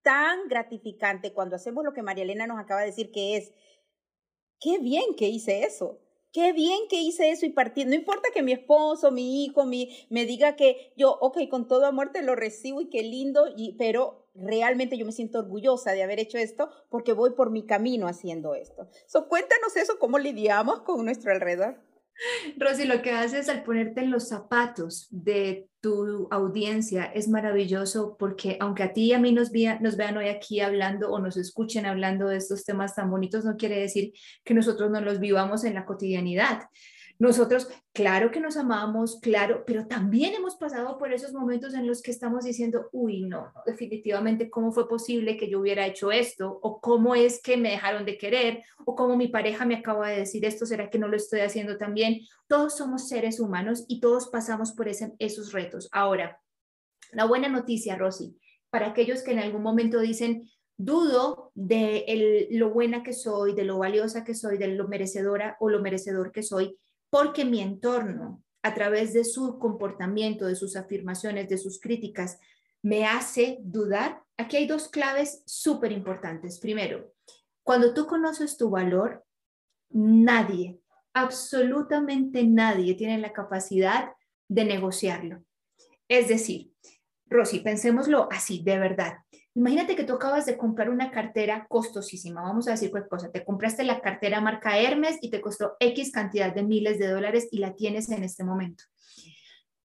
tan 0.02 0.48
gratificante 0.48 1.32
cuando 1.32 1.58
hacemos 1.58 1.86
lo 1.86 1.94
que 1.94 2.02
María 2.02 2.24
Elena 2.24 2.48
nos 2.48 2.58
acaba 2.58 2.80
de 2.80 2.88
decir 2.88 3.12
que 3.12 3.38
es, 3.38 3.54
qué 4.60 4.80
bien 4.80 5.14
que 5.16 5.28
hice 5.28 5.62
eso 5.64 6.00
qué 6.32 6.54
bien 6.54 6.80
que 6.90 7.02
hice 7.02 7.32
eso 7.32 7.46
y 7.46 7.50
partí. 7.50 7.86
No 7.86 7.96
importa 7.96 8.30
que 8.34 8.44
mi 8.44 8.52
esposo, 8.52 9.12
mi 9.12 9.44
hijo, 9.44 9.66
mi, 9.66 9.90
me 10.10 10.26
diga 10.26 10.56
que 10.56 10.94
yo, 10.96 11.18
ok, 11.22 11.50
con 11.50 11.68
todo 11.68 11.86
amor 11.86 12.12
te 12.12 12.22
lo 12.22 12.36
recibo 12.36 12.82
y 12.82 12.90
qué 12.90 13.04
lindo, 13.04 13.46
y, 13.56 13.76
pero 13.78 14.28
realmente 14.36 14.98
yo 14.98 15.06
me 15.06 15.12
siento 15.12 15.40
orgullosa 15.40 15.92
de 15.92 16.04
haber 16.04 16.20
hecho 16.20 16.38
esto 16.38 16.70
porque 16.90 17.14
voy 17.14 17.32
por 17.32 17.52
mi 17.52 17.66
camino 17.66 18.08
haciendo 18.08 18.56
esto. 18.56 18.88
So, 19.08 19.28
cuéntanos 19.28 19.76
eso, 19.76 20.00
cómo 20.00 20.20
lidiamos 20.20 20.82
con 20.82 21.04
nuestro 21.04 21.32
alrededor. 21.32 21.89
Rosy, 22.58 22.86
lo 22.86 23.02
que 23.02 23.12
haces 23.12 23.50
al 23.50 23.64
ponerte 23.64 24.02
en 24.02 24.12
los 24.12 24.28
zapatos 24.28 25.08
de 25.12 25.68
tu 25.82 26.28
audiencia 26.32 27.06
es 27.06 27.30
maravilloso 27.30 28.18
porque 28.20 28.58
aunque 28.60 28.84
a 28.84 28.94
ti 28.94 29.06
y 29.06 29.14
a 29.14 29.20
mí 29.20 29.32
nos, 29.32 29.52
nos 29.80 29.98
vean 29.98 30.18
hoy 30.18 30.28
aquí 30.28 30.60
hablando 30.60 31.12
o 31.12 31.20
nos 31.20 31.38
escuchen 31.38 31.86
hablando 31.86 32.28
de 32.28 32.38
estos 32.38 32.66
temas 32.66 32.96
tan 32.96 33.10
bonitos, 33.10 33.46
no 33.46 33.56
quiere 33.56 33.80
decir 33.80 34.12
que 34.44 34.54
nosotros 34.54 34.92
no 34.92 35.00
los 35.02 35.20
vivamos 35.20 35.64
en 35.64 35.76
la 35.76 35.86
cotidianidad. 35.86 36.64
Nosotros, 37.20 37.68
claro 37.92 38.32
que 38.32 38.40
nos 38.40 38.56
amamos, 38.56 39.20
claro, 39.22 39.66
pero 39.68 39.88
también 39.88 40.36
hemos 40.36 40.56
pasado 40.56 40.98
por 40.98 41.12
esos 41.12 41.34
momentos 41.34 41.74
en 41.74 41.86
los 41.86 42.02
que 42.02 42.12
estamos 42.12 42.46
diciendo, 42.46 42.88
uy, 42.94 43.26
no, 43.26 43.52
definitivamente, 43.66 44.50
¿cómo 44.50 44.72
fue 44.72 44.88
posible 44.88 45.36
que 45.36 45.50
yo 45.50 45.60
hubiera 45.60 45.86
hecho 45.86 46.14
esto? 46.14 46.60
¿O 46.62 46.80
cómo 46.80 47.16
es 47.16 47.42
que 47.42 47.58
me 47.58 47.72
dejaron 47.72 48.06
de 48.06 48.18
querer? 48.18 48.64
¿O 48.86 48.96
cómo 48.96 49.18
mi 49.18 49.28
pareja 49.28 49.66
me 49.66 49.76
acaba 49.76 50.08
de 50.08 50.20
decir 50.20 50.46
esto? 50.46 50.66
¿Será 50.66 50.90
que 50.90 50.98
no 50.98 51.10
lo 51.10 51.18
estoy 51.18 51.42
haciendo 51.42 51.78
también? 51.78 52.22
Todos 52.48 52.78
somos 52.78 53.10
seres 53.10 53.42
humanos 53.42 53.84
y 53.90 54.00
todos 54.00 54.30
pasamos 54.30 54.72
por 54.72 54.88
esos 54.88 55.52
retos. 55.52 55.90
Ahora, 55.92 56.42
la 57.12 57.26
buena 57.26 57.50
noticia, 57.50 57.98
Rosy, 57.98 58.40
para 58.70 58.88
aquellos 58.88 59.24
que 59.24 59.32
en 59.32 59.40
algún 59.40 59.62
momento 59.62 60.00
dicen, 60.00 60.50
dudo 60.78 61.52
de 61.54 62.48
lo 62.52 62.70
buena 62.70 63.04
que 63.04 63.12
soy, 63.12 63.54
de 63.56 63.66
lo 63.66 63.78
valiosa 63.78 64.24
que 64.24 64.36
soy, 64.36 64.58
de 64.58 64.70
lo 64.70 64.88
merecedora 64.88 65.58
o 65.60 65.70
lo 65.70 65.82
merecedor 65.82 66.32
que 66.32 66.44
soy, 66.44 66.78
porque 67.10 67.46
mi 67.46 67.62
entorno, 67.62 68.44
a 68.62 68.74
través 68.74 69.14
de 69.14 69.24
su 69.24 69.58
comportamiento, 69.60 70.46
de 70.46 70.56
sus 70.56 70.76
afirmaciones, 70.76 71.50
de 71.50 71.58
sus 71.58 71.80
críticas, 71.80 72.40
me 72.82 73.06
hace 73.06 73.60
dudar, 73.62 74.24
aquí 74.38 74.58
hay 74.58 74.68
dos 74.68 74.88
claves 74.88 75.44
súper 75.46 75.92
importantes. 75.92 76.60
Primero, 76.60 77.14
cuando 77.64 77.94
tú 77.94 78.08
conoces 78.08 78.58
tu 78.58 78.70
valor, 78.70 79.26
nadie, 79.90 80.80
absolutamente 81.14 82.44
nadie 82.44 82.96
tiene 82.96 83.18
la 83.18 83.34
capacidad 83.34 84.14
de 84.48 84.66
negociarlo. 84.66 85.44
Es 86.08 86.28
decir, 86.28 86.74
Rosy, 87.28 87.60
pensémoslo 87.60 88.28
así, 88.32 88.64
de 88.64 88.80
verdad. 88.80 89.20
Imagínate 89.60 89.98
que 89.98 90.06
tú 90.06 90.14
acabas 90.14 90.46
de 90.46 90.56
comprar 90.56 90.90
una 90.90 91.12
cartera 91.12 91.68
costosísima, 91.68 92.42
vamos 92.42 92.70
a 92.70 92.72
decir 92.72 92.92
cualquier 92.92 93.10
cosa, 93.10 93.30
te 93.30 93.44
compraste 93.44 93.84
la 93.84 94.00
cartera 94.00 94.40
marca 94.40 94.80
Hermes 94.80 95.18
y 95.22 95.30
te 95.30 95.42
costó 95.42 95.76
X 95.82 96.14
cantidad 96.14 96.56
de 96.56 96.64
miles 96.64 96.98
de 96.98 97.08
dólares 97.08 97.50
y 97.52 97.58
la 97.58 97.76
tienes 97.76 98.10
en 98.10 98.24
este 98.24 98.46
momento. 98.46 98.86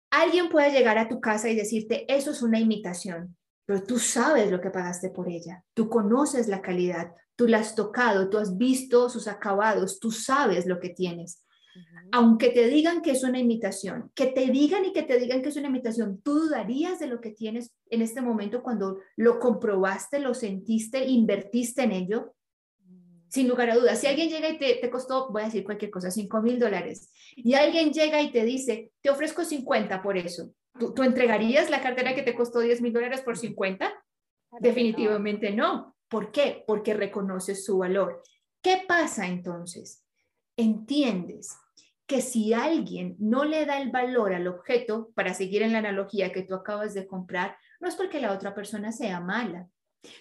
Alguien 0.10 0.50
puede 0.50 0.72
llegar 0.72 0.98
a 0.98 1.08
tu 1.08 1.22
casa 1.22 1.50
y 1.50 1.56
decirte, 1.56 2.12
eso 2.12 2.32
es 2.32 2.42
una 2.42 2.60
imitación, 2.60 3.38
pero 3.68 3.84
tú 3.84 4.00
sabes 4.00 4.50
lo 4.50 4.60
que 4.60 4.72
pagaste 4.72 5.12
por 5.12 5.30
ella, 5.30 5.64
tú 5.76 5.88
conoces 5.88 6.48
la 6.48 6.64
calidad, 6.64 7.12
tú 7.36 7.46
la 7.48 7.60
has 7.60 7.76
tocado, 7.76 8.28
tú 8.28 8.40
has 8.40 8.58
visto 8.58 9.08
sus 9.08 9.28
acabados, 9.28 10.00
tú 10.00 10.10
sabes 10.10 10.66
lo 10.66 10.80
que 10.80 10.90
tienes 10.90 11.46
aunque 12.12 12.50
te 12.50 12.68
digan 12.68 13.02
que 13.02 13.12
es 13.12 13.24
una 13.24 13.40
imitación, 13.40 14.12
que 14.16 14.28
te 14.28 14.48
digan 14.48 14.86
y 14.86 14.94
que 14.94 15.04
te 15.04 15.20
digan 15.20 15.42
que 15.42 15.50
es 15.50 15.58
una 15.58 15.68
imitación, 15.68 16.22
tú 16.22 16.34
dudarías 16.34 17.00
de 17.00 17.08
lo 17.08 17.22
que 17.22 17.32
tienes 17.32 17.76
en 17.90 18.02
este 18.02 18.22
momento 18.22 18.64
cuando 18.64 19.00
lo 19.16 19.40
comprobaste, 19.40 20.20
lo 20.20 20.34
sentiste, 20.34 21.06
invertiste 21.06 21.84
en 21.84 21.92
ello. 21.92 22.34
Sin 23.28 23.48
lugar 23.48 23.70
a 23.70 23.76
dudas, 23.76 24.00
si 24.00 24.08
alguien 24.08 24.30
llega 24.30 24.50
y 24.50 24.58
te, 24.58 24.90
costó, 24.90 25.30
voy 25.32 25.44
a 25.44 25.46
decir 25.46 25.64
cualquier 25.64 25.92
cosa, 25.92 26.10
5 26.10 26.42
mil 26.42 26.58
dólares, 26.58 27.12
y 27.36 27.54
alguien 27.54 27.94
llega 27.94 28.22
y 28.24 28.32
te 28.32 28.44
dice, 28.44 28.92
te 29.02 29.12
ofrezco 29.12 29.46
50 29.46 30.02
por 30.02 30.18
eso, 30.18 30.52
¿tú, 30.80 30.96
¿tú 30.96 31.04
entregarías 31.04 31.70
la 31.70 31.84
cartera 31.84 32.16
que 32.16 32.24
te 32.24 32.34
costó 32.34 32.60
10 32.60 32.82
mil 32.82 32.92
dólares 32.92 33.22
por 33.22 33.38
50? 33.38 33.94
Definitivamente 34.60 35.52
no. 35.52 35.96
¿Por 36.08 36.32
qué? 36.32 36.64
Porque 36.66 36.96
reconoces 36.96 37.64
su 37.64 37.78
valor. 37.78 38.24
¿Qué 38.64 38.84
pasa 38.88 39.28
entonces? 39.28 40.04
Entiendes 40.60 41.58
que 42.06 42.20
si 42.20 42.51
alguien 42.51 43.16
no 43.18 43.46
le 43.46 43.66
da 43.66 43.80
el 43.82 43.92
valor 43.92 44.34
al 44.34 44.46
objeto, 44.46 45.10
para 45.16 45.34
seguir 45.34 45.62
en 45.62 45.72
la 45.72 45.78
analogía 45.78 46.34
que 46.34 46.42
tú 46.42 46.54
acabas 46.54 46.94
de 46.94 47.08
comprar, 47.08 47.56
no 47.80 47.88
es 47.88 47.96
porque 47.96 48.20
la 48.20 48.34
otra 48.34 48.54
persona 48.54 48.92
sea 48.92 49.22
mala, 49.22 49.70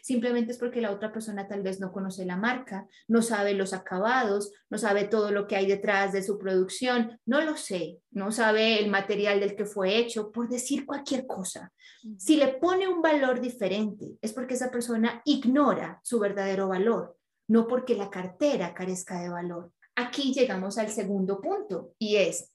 simplemente 0.00 0.52
es 0.52 0.58
porque 0.58 0.80
la 0.80 0.92
otra 0.92 1.10
persona 1.10 1.48
tal 1.48 1.64
vez 1.64 1.80
no 1.80 1.90
conoce 1.90 2.24
la 2.24 2.36
marca, 2.36 2.86
no 3.08 3.20
sabe 3.20 3.54
los 3.54 3.72
acabados, 3.72 4.52
no 4.70 4.78
sabe 4.78 5.06
todo 5.06 5.32
lo 5.32 5.48
que 5.48 5.56
hay 5.56 5.66
detrás 5.66 6.12
de 6.12 6.22
su 6.22 6.38
producción, 6.38 7.18
no 7.26 7.40
lo 7.40 7.56
sé, 7.56 7.98
no 8.12 8.30
sabe 8.30 8.78
el 8.78 8.88
material 8.90 9.40
del 9.40 9.56
que 9.56 9.64
fue 9.64 9.96
hecho, 9.96 10.30
por 10.30 10.48
decir 10.48 10.86
cualquier 10.86 11.26
cosa. 11.26 11.72
Si 12.16 12.36
le 12.36 12.46
pone 12.46 12.86
un 12.86 13.02
valor 13.02 13.40
diferente, 13.40 14.12
es 14.22 14.32
porque 14.32 14.54
esa 14.54 14.70
persona 14.70 15.20
ignora 15.24 15.98
su 16.04 16.20
verdadero 16.20 16.68
valor, 16.68 17.18
no 17.48 17.66
porque 17.66 17.96
la 17.96 18.08
cartera 18.08 18.72
carezca 18.72 19.18
de 19.20 19.30
valor. 19.30 19.72
Aquí 20.00 20.32
llegamos 20.32 20.78
al 20.78 20.90
segundo 20.90 21.40
punto 21.40 21.92
y 21.98 22.16
es 22.16 22.54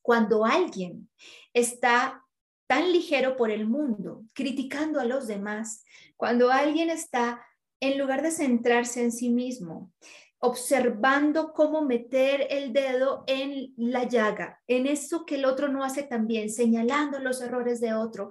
cuando 0.00 0.46
alguien 0.46 1.10
está 1.52 2.24
tan 2.66 2.90
ligero 2.90 3.36
por 3.36 3.50
el 3.50 3.68
mundo, 3.68 4.22
criticando 4.32 4.98
a 4.98 5.04
los 5.04 5.26
demás, 5.26 5.84
cuando 6.16 6.50
alguien 6.50 6.88
está, 6.88 7.44
en 7.80 7.98
lugar 7.98 8.22
de 8.22 8.30
centrarse 8.30 9.02
en 9.02 9.12
sí 9.12 9.28
mismo, 9.28 9.92
observando 10.38 11.52
cómo 11.52 11.82
meter 11.82 12.46
el 12.48 12.72
dedo 12.72 13.24
en 13.26 13.74
la 13.76 14.04
llaga, 14.04 14.58
en 14.66 14.86
eso 14.86 15.26
que 15.26 15.34
el 15.34 15.44
otro 15.44 15.68
no 15.68 15.84
hace 15.84 16.04
tan 16.04 16.26
bien, 16.26 16.48
señalando 16.48 17.18
los 17.18 17.42
errores 17.42 17.82
de 17.82 17.92
otro, 17.92 18.30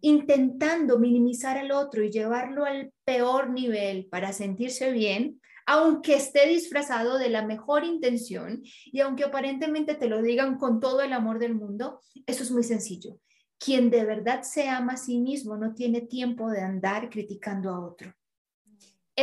intentando 0.00 0.96
minimizar 1.00 1.58
al 1.58 1.72
otro 1.72 2.04
y 2.04 2.10
llevarlo 2.12 2.66
al 2.66 2.92
peor 3.04 3.50
nivel 3.50 4.06
para 4.06 4.32
sentirse 4.32 4.92
bien, 4.92 5.40
aunque 5.72 6.16
esté 6.16 6.48
disfrazado 6.48 7.16
de 7.16 7.28
la 7.28 7.46
mejor 7.46 7.84
intención 7.84 8.60
y 8.86 8.98
aunque 8.98 9.22
aparentemente 9.22 9.94
te 9.94 10.08
lo 10.08 10.20
digan 10.20 10.58
con 10.58 10.80
todo 10.80 11.00
el 11.00 11.12
amor 11.12 11.38
del 11.38 11.54
mundo, 11.54 12.00
eso 12.26 12.42
es 12.42 12.50
muy 12.50 12.64
sencillo. 12.64 13.20
Quien 13.56 13.88
de 13.88 14.04
verdad 14.04 14.42
se 14.42 14.68
ama 14.68 14.94
a 14.94 14.96
sí 14.96 15.20
mismo 15.20 15.56
no 15.56 15.72
tiene 15.72 16.00
tiempo 16.00 16.50
de 16.50 16.60
andar 16.60 17.08
criticando 17.08 17.70
a 17.70 17.86
otro. 17.86 18.12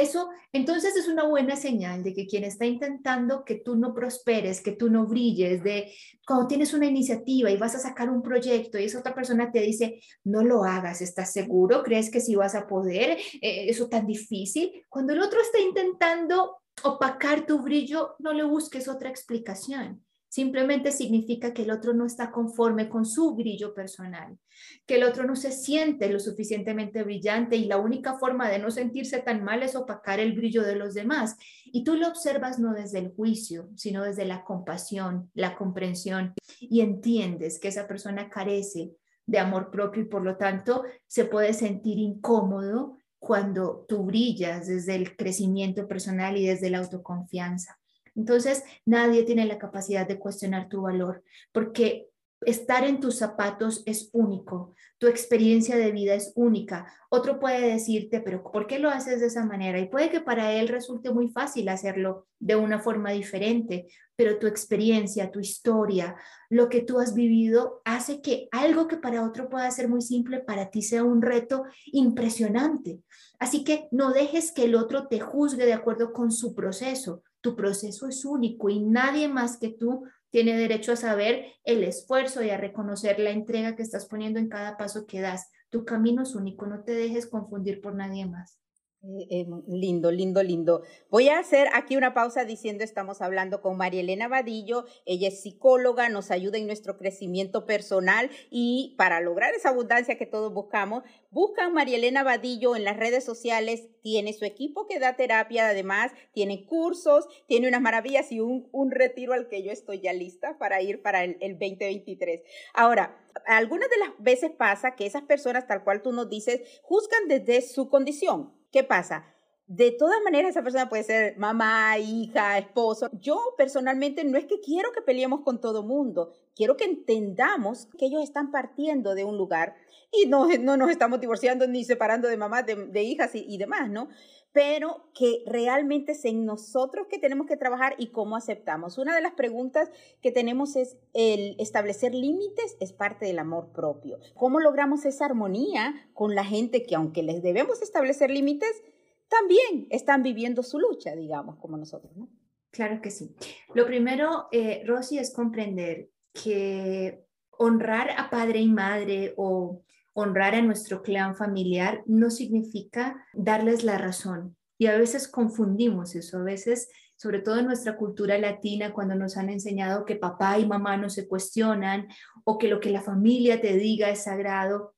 Eso 0.02 0.30
entonces 0.54 0.96
es 0.96 1.08
una 1.08 1.24
buena 1.24 1.56
señal 1.56 2.04
de 2.04 2.14
que 2.14 2.28
quien 2.28 2.44
está 2.44 2.66
intentando 2.66 3.44
que 3.44 3.56
tú 3.56 3.76
no 3.76 3.94
prosperes, 3.94 4.62
que 4.62 4.72
tú 4.72 4.90
no 4.90 5.06
brilles, 5.08 5.64
de 5.64 5.92
cuando 6.26 6.48
tienes 6.48 6.74
una 6.74 6.86
iniciativa 6.86 7.50
y 7.50 7.58
vas 7.58 7.76
a 7.76 7.80
sacar 7.80 8.10
un 8.10 8.22
proyecto 8.22 8.78
y 8.78 8.84
esa 8.84 9.00
otra 9.00 9.16
persona 9.16 9.52
te 9.52 9.62
dice, 9.62 10.00
no 10.24 10.44
lo 10.44 10.64
hagas, 10.64 11.02
¿estás 11.02 11.34
seguro? 11.34 11.84
¿Crees 11.84 12.12
que 12.12 12.20
sí 12.20 12.36
vas 12.36 12.56
a 12.56 12.68
poder? 12.68 13.18
Eh, 13.42 13.70
¿Eso 13.70 13.90
tan 13.90 14.06
difícil? 14.06 14.86
Cuando 14.90 15.14
el 15.14 15.22
otro 15.22 15.42
está 15.42 15.60
intentando 15.60 16.58
opacar 16.84 17.46
tu 17.46 17.62
brillo, 17.62 18.16
no 18.20 18.34
le 18.34 18.44
busques 18.44 18.88
otra 18.88 19.10
explicación. 19.10 20.07
Simplemente 20.30 20.92
significa 20.92 21.54
que 21.54 21.64
el 21.64 21.72
otro 21.72 21.94
no 21.94 22.06
está 22.06 22.32
conforme 22.32 22.90
con 22.90 23.06
su 23.06 23.34
brillo 23.36 23.74
personal, 23.74 24.38
que 24.86 24.96
el 24.96 25.04
otro 25.04 25.26
no 25.26 25.36
se 25.36 25.52
siente 25.52 26.10
lo 26.10 26.20
suficientemente 26.20 27.04
brillante 27.04 27.56
y 27.56 27.66
la 27.66 27.78
única 27.78 28.18
forma 28.18 28.50
de 28.50 28.60
no 28.60 28.70
sentirse 28.70 29.20
tan 29.20 29.44
mal 29.44 29.64
es 29.64 29.76
opacar 29.76 30.20
el 30.20 30.34
brillo 30.34 30.64
de 30.64 30.76
los 30.76 30.94
demás. 30.94 31.38
Y 31.66 31.84
tú 31.84 31.96
lo 31.96 32.08
observas 32.08 32.60
no 32.60 32.74
desde 32.74 33.00
el 33.00 33.14
juicio, 33.14 33.70
sino 33.76 34.04
desde 34.04 34.26
la 34.26 34.44
compasión, 34.44 35.32
la 35.34 35.56
comprensión 35.56 36.34
y 36.60 36.82
entiendes 36.82 37.60
que 37.60 37.70
esa 37.70 37.88
persona 37.88 38.30
carece 38.30 38.92
de 39.26 39.40
amor 39.40 39.72
propio 39.72 40.04
y 40.04 40.06
por 40.06 40.24
lo 40.24 40.38
tanto 40.38 40.84
se 41.06 41.26
puede 41.26 41.54
sentir 41.54 42.00
incómodo 42.00 42.98
cuando 43.20 43.86
tú 43.88 44.04
brillas 44.04 44.68
desde 44.68 44.96
el 44.96 45.16
crecimiento 45.16 45.88
personal 45.88 46.38
y 46.38 46.48
desde 46.48 46.70
la 46.70 46.80
autoconfianza. 46.80 47.80
Entonces, 48.18 48.64
nadie 48.86 49.24
tiene 49.24 49.46
la 49.46 49.60
capacidad 49.60 50.08
de 50.08 50.20
cuestionar 50.20 50.68
tu 50.68 50.82
valor, 50.82 51.24
porque 51.54 52.10
estar 52.42 52.84
en 52.84 53.00
tus 53.00 53.18
zapatos 53.18 53.84
es 53.86 54.10
único, 54.14 54.74
tu 55.00 55.08
experiencia 55.08 55.76
de 55.76 55.92
vida 55.92 56.14
es 56.16 56.34
única. 56.36 56.92
Otro 57.10 57.40
puede 57.40 57.72
decirte, 57.72 58.20
pero 58.20 58.44
¿por 58.44 58.68
qué 58.68 58.80
lo 58.80 58.90
haces 58.90 59.20
de 59.20 59.28
esa 59.28 59.46
manera? 59.46 59.80
Y 59.80 59.88
puede 59.88 60.10
que 60.10 60.22
para 60.22 60.54
él 60.54 60.68
resulte 60.68 61.12
muy 61.12 61.30
fácil 61.30 61.70
hacerlo 61.70 62.28
de 62.40 62.56
una 62.56 62.80
forma 62.80 63.12
diferente, 63.12 63.88
pero 64.16 64.40
tu 64.40 64.48
experiencia, 64.48 65.32
tu 65.32 65.40
historia, 65.40 66.16
lo 66.50 66.70
que 66.70 66.82
tú 66.82 67.00
has 67.00 67.14
vivido 67.14 67.82
hace 67.86 68.22
que 68.22 68.48
algo 68.52 68.88
que 68.88 68.98
para 68.98 69.24
otro 69.24 69.50
pueda 69.50 69.70
ser 69.70 69.88
muy 69.88 70.02
simple, 70.02 70.40
para 70.40 70.72
ti 70.72 70.82
sea 70.82 71.04
un 71.04 71.22
reto 71.22 71.64
impresionante. 71.86 73.00
Así 73.40 73.64
que 73.64 73.88
no 73.92 74.12
dejes 74.12 74.52
que 74.52 74.66
el 74.66 74.76
otro 74.76 75.08
te 75.08 75.20
juzgue 75.20 75.66
de 75.66 75.74
acuerdo 75.74 76.14
con 76.14 76.32
su 76.32 76.56
proceso. 76.56 77.22
Tu 77.48 77.56
proceso 77.56 78.10
es 78.10 78.26
único 78.26 78.68
y 78.68 78.82
nadie 78.82 79.30
más 79.30 79.56
que 79.56 79.70
tú 79.70 80.04
tiene 80.32 80.58
derecho 80.58 80.92
a 80.92 80.98
saber 80.98 81.46
el 81.64 81.82
esfuerzo 81.86 82.44
y 82.44 82.50
a 82.50 82.58
reconocer 82.58 83.20
la 83.20 83.30
entrega 83.30 83.78
que 83.78 83.84
estás 83.84 84.06
poniendo 84.06 84.38
en 84.38 84.50
cada 84.50 84.76
paso 84.76 85.08
que 85.08 85.22
das. 85.22 85.50
Tu 85.70 85.86
camino 85.86 86.24
es 86.24 86.36
único, 86.36 86.66
no 86.66 86.84
te 86.84 86.92
dejes 86.92 87.26
confundir 87.26 87.80
por 87.80 87.96
nadie 87.96 88.26
más. 88.26 88.60
Eh, 89.04 89.28
eh, 89.30 89.46
lindo, 89.68 90.12
lindo, 90.12 90.42
lindo. 90.42 90.82
Voy 91.12 91.30
a 91.30 91.38
hacer 91.38 91.68
aquí 91.74 91.96
una 91.96 92.16
pausa 92.16 92.46
diciendo, 92.46 92.84
estamos 92.84 93.22
hablando 93.22 93.62
con 93.62 93.78
María 93.78 94.02
Elena 94.02 94.28
Vadillo, 94.28 94.86
ella 95.06 95.28
es 95.28 95.44
psicóloga, 95.44 96.10
nos 96.10 96.32
ayuda 96.32 96.58
en 96.58 96.66
nuestro 96.66 96.98
crecimiento 96.98 97.68
personal 97.68 98.32
y 98.50 98.96
para 98.98 99.22
lograr 99.22 99.54
esa 99.54 99.70
abundancia 99.70 100.18
que 100.18 100.26
todos 100.26 100.52
buscamos, 100.52 101.04
buscan 101.30 101.74
María 101.74 101.98
Elena 101.98 102.24
Vadillo 102.24 102.76
en 102.76 102.84
las 102.84 102.98
redes 102.98 103.24
sociales, 103.24 103.88
tiene 104.02 104.34
su 104.34 104.46
equipo 104.46 104.88
que 104.88 105.00
da 105.00 105.16
terapia, 105.16 105.70
además 105.70 106.12
tiene 106.34 106.66
cursos, 106.66 107.28
tiene 107.48 107.68
unas 107.68 107.82
maravillas 107.82 108.32
y 108.32 108.40
un, 108.40 108.68
un 108.72 108.90
retiro 108.90 109.34
al 109.34 109.48
que 109.48 109.62
yo 109.62 109.72
estoy 109.72 110.02
ya 110.02 110.12
lista 110.12 110.58
para 110.58 110.82
ir 110.82 111.04
para 111.04 111.24
el, 111.24 111.38
el 111.40 111.54
2023. 111.60 112.42
Ahora, 112.74 113.16
algunas 113.46 113.92
de 113.92 113.98
las 114.00 114.10
veces 114.18 114.50
pasa 114.58 114.96
que 114.96 115.06
esas 115.06 115.22
personas, 115.22 115.68
tal 115.68 115.84
cual 115.84 116.02
tú 116.02 116.12
nos 116.12 116.30
dices, 116.30 116.62
juzgan 116.82 117.28
desde 117.28 117.62
su 117.62 117.90
condición 117.90 118.57
¿Qué 118.72 118.84
pasa? 118.84 119.37
De 119.68 119.92
todas 119.92 120.22
maneras, 120.24 120.52
esa 120.52 120.64
persona 120.64 120.88
puede 120.88 121.04
ser 121.04 121.38
mamá, 121.38 121.98
hija, 121.98 122.58
esposo. 122.58 123.10
Yo 123.20 123.38
personalmente 123.58 124.24
no 124.24 124.38
es 124.38 124.46
que 124.46 124.62
quiero 124.62 124.94
que 124.94 125.02
peleemos 125.02 125.42
con 125.42 125.60
todo 125.60 125.84
mundo, 125.84 126.32
quiero 126.56 126.78
que 126.78 126.86
entendamos 126.86 127.90
que 127.98 128.06
ellos 128.06 128.24
están 128.24 128.50
partiendo 128.50 129.14
de 129.14 129.26
un 129.26 129.38
lugar 129.38 129.76
y 130.10 130.26
no, 130.26 130.48
no 130.60 130.78
nos 130.78 130.90
estamos 130.90 131.20
divorciando 131.20 131.68
ni 131.68 131.84
separando 131.84 132.30
de 132.30 132.38
mamás, 132.38 132.66
de, 132.66 133.04
hijas 133.04 133.36
y, 133.36 133.46
y, 133.46 133.58
demás, 133.58 133.90
¿no? 133.90 134.08
Pero 134.54 135.12
que 135.14 135.44
realmente 135.46 136.14
es 136.14 136.24
en 136.24 136.46
nosotros 136.46 137.08
que 137.10 137.20
tenemos 137.20 137.46
que 137.46 137.58
trabajar 137.58 137.96
y 137.98 138.08
cómo 138.12 138.38
aceptamos. 138.38 138.98
Una 138.98 139.14
de 139.14 139.22
las 139.22 139.34
preguntas 139.34 139.92
que 140.22 140.32
tenemos 140.32 140.78
es 140.78 140.96
el 141.14 141.58
establecer 141.60 142.16
límites 142.16 142.78
es 142.80 142.94
parte 142.94 143.26
del 143.26 143.38
amor 143.38 143.74
propio. 143.74 144.18
¿Cómo 144.34 144.62
logramos 144.62 145.04
esa 145.04 145.26
armonía 145.26 145.94
con 146.14 146.36
la 146.36 146.46
gente 146.46 146.84
que 146.84 146.96
aunque 146.96 147.22
les 147.22 147.44
debemos 147.44 147.82
establecer 147.82 148.32
límites, 148.32 148.82
también 149.28 149.88
están 149.90 150.24
viviendo 150.24 150.64
su 150.64 150.80
lucha, 150.80 151.16
digamos, 151.16 151.58
como 151.58 151.78
nosotros, 151.78 152.16
¿no? 152.16 152.30
Claro 152.72 153.02
que 153.02 153.12
sí. 153.12 153.36
Lo 153.74 153.86
primero, 153.86 154.48
eh, 154.52 154.84
Rosy, 154.86 155.18
es 155.18 155.34
comprender 155.34 156.10
que 156.34 157.26
honrar 157.52 158.12
a 158.18 158.30
padre 158.30 158.60
y 158.60 158.70
madre 158.70 159.34
o 159.38 159.82
honrar 160.14 160.56
a 160.56 160.62
nuestro 160.62 161.02
clan 161.02 161.36
familiar 161.36 162.04
no 162.06 162.30
significa 162.30 163.26
darles 163.34 163.84
la 163.84 163.98
razón. 163.98 164.56
Y 164.78 164.88
a 164.88 164.98
veces 164.98 165.28
confundimos 165.28 166.16
eso, 166.16 166.38
a 166.38 166.44
veces, 166.44 166.90
sobre 167.16 167.40
todo 167.40 167.60
en 167.60 167.66
nuestra 167.66 167.98
cultura 167.98 168.38
latina, 168.38 168.94
cuando 168.94 169.16
nos 169.16 169.38
han 169.38 169.50
enseñado 169.50 170.06
que 170.06 170.16
papá 170.16 170.60
y 170.60 170.68
mamá 170.68 170.98
no 170.98 171.10
se 171.10 171.28
cuestionan 171.28 172.08
o 172.44 172.58
que 172.58 172.68
lo 172.68 172.80
que 172.80 172.92
la 172.92 173.02
familia 173.02 173.60
te 173.60 173.76
diga 173.76 174.10
es 174.10 174.24
sagrado, 174.24 174.94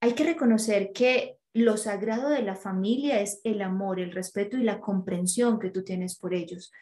hay 0.00 0.14
que 0.14 0.24
reconocer 0.24 0.92
que 0.92 1.39
lo 1.52 1.76
sagrado 1.76 2.28
de 2.28 2.42
la 2.42 2.54
familia 2.54 3.20
es 3.20 3.40
el 3.44 3.62
amor, 3.62 3.98
el 3.98 4.12
respeto 4.12 4.56
y 4.56 4.62
la 4.62 4.80
comprensión 4.80 5.58
que 5.58 5.70
tú 5.70 5.82
tienes 5.82 6.16
por 6.16 6.32
ellos, 6.32 6.72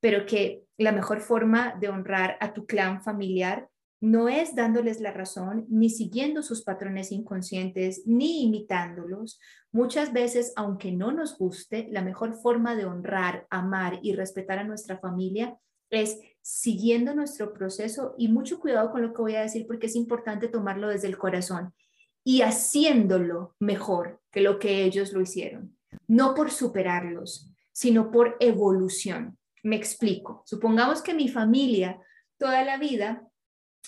pero 0.00 0.26
que 0.26 0.64
la 0.76 0.92
mejor 0.92 1.20
forma 1.20 1.74
de 1.80 1.88
honrar 1.88 2.36
a 2.40 2.52
tu 2.52 2.66
clan 2.66 3.02
familiar 3.02 3.68
no 4.00 4.28
es 4.28 4.54
dándoles 4.54 5.00
la 5.00 5.12
razón, 5.12 5.66
ni 5.68 5.90
siguiendo 5.90 6.42
sus 6.42 6.62
patrones 6.62 7.10
inconscientes, 7.10 8.02
ni 8.06 8.44
imitándolos. 8.44 9.40
Muchas 9.72 10.12
veces, 10.12 10.52
aunque 10.54 10.92
no 10.92 11.10
nos 11.10 11.36
guste, 11.36 11.88
la 11.90 12.02
mejor 12.02 12.34
forma 12.34 12.76
de 12.76 12.84
honrar, 12.84 13.46
amar 13.50 13.98
y 14.02 14.14
respetar 14.14 14.58
a 14.58 14.64
nuestra 14.64 14.98
familia 14.98 15.58
es 15.90 16.20
siguiendo 16.42 17.12
nuestro 17.12 17.52
proceso. 17.52 18.14
Y 18.16 18.28
mucho 18.28 18.60
cuidado 18.60 18.92
con 18.92 19.02
lo 19.02 19.12
que 19.12 19.22
voy 19.22 19.34
a 19.34 19.42
decir 19.42 19.66
porque 19.66 19.86
es 19.86 19.96
importante 19.96 20.46
tomarlo 20.46 20.88
desde 20.88 21.08
el 21.08 21.18
corazón 21.18 21.74
y 22.28 22.42
haciéndolo 22.42 23.56
mejor 23.58 24.20
que 24.30 24.42
lo 24.42 24.58
que 24.58 24.84
ellos 24.84 25.14
lo 25.14 25.22
hicieron. 25.22 25.78
No 26.06 26.34
por 26.34 26.50
superarlos, 26.50 27.50
sino 27.72 28.10
por 28.10 28.36
evolución. 28.38 29.38
Me 29.62 29.76
explico. 29.76 30.42
Supongamos 30.44 31.00
que 31.00 31.14
mi 31.14 31.28
familia 31.28 31.98
toda 32.36 32.66
la 32.66 32.76
vida 32.76 33.26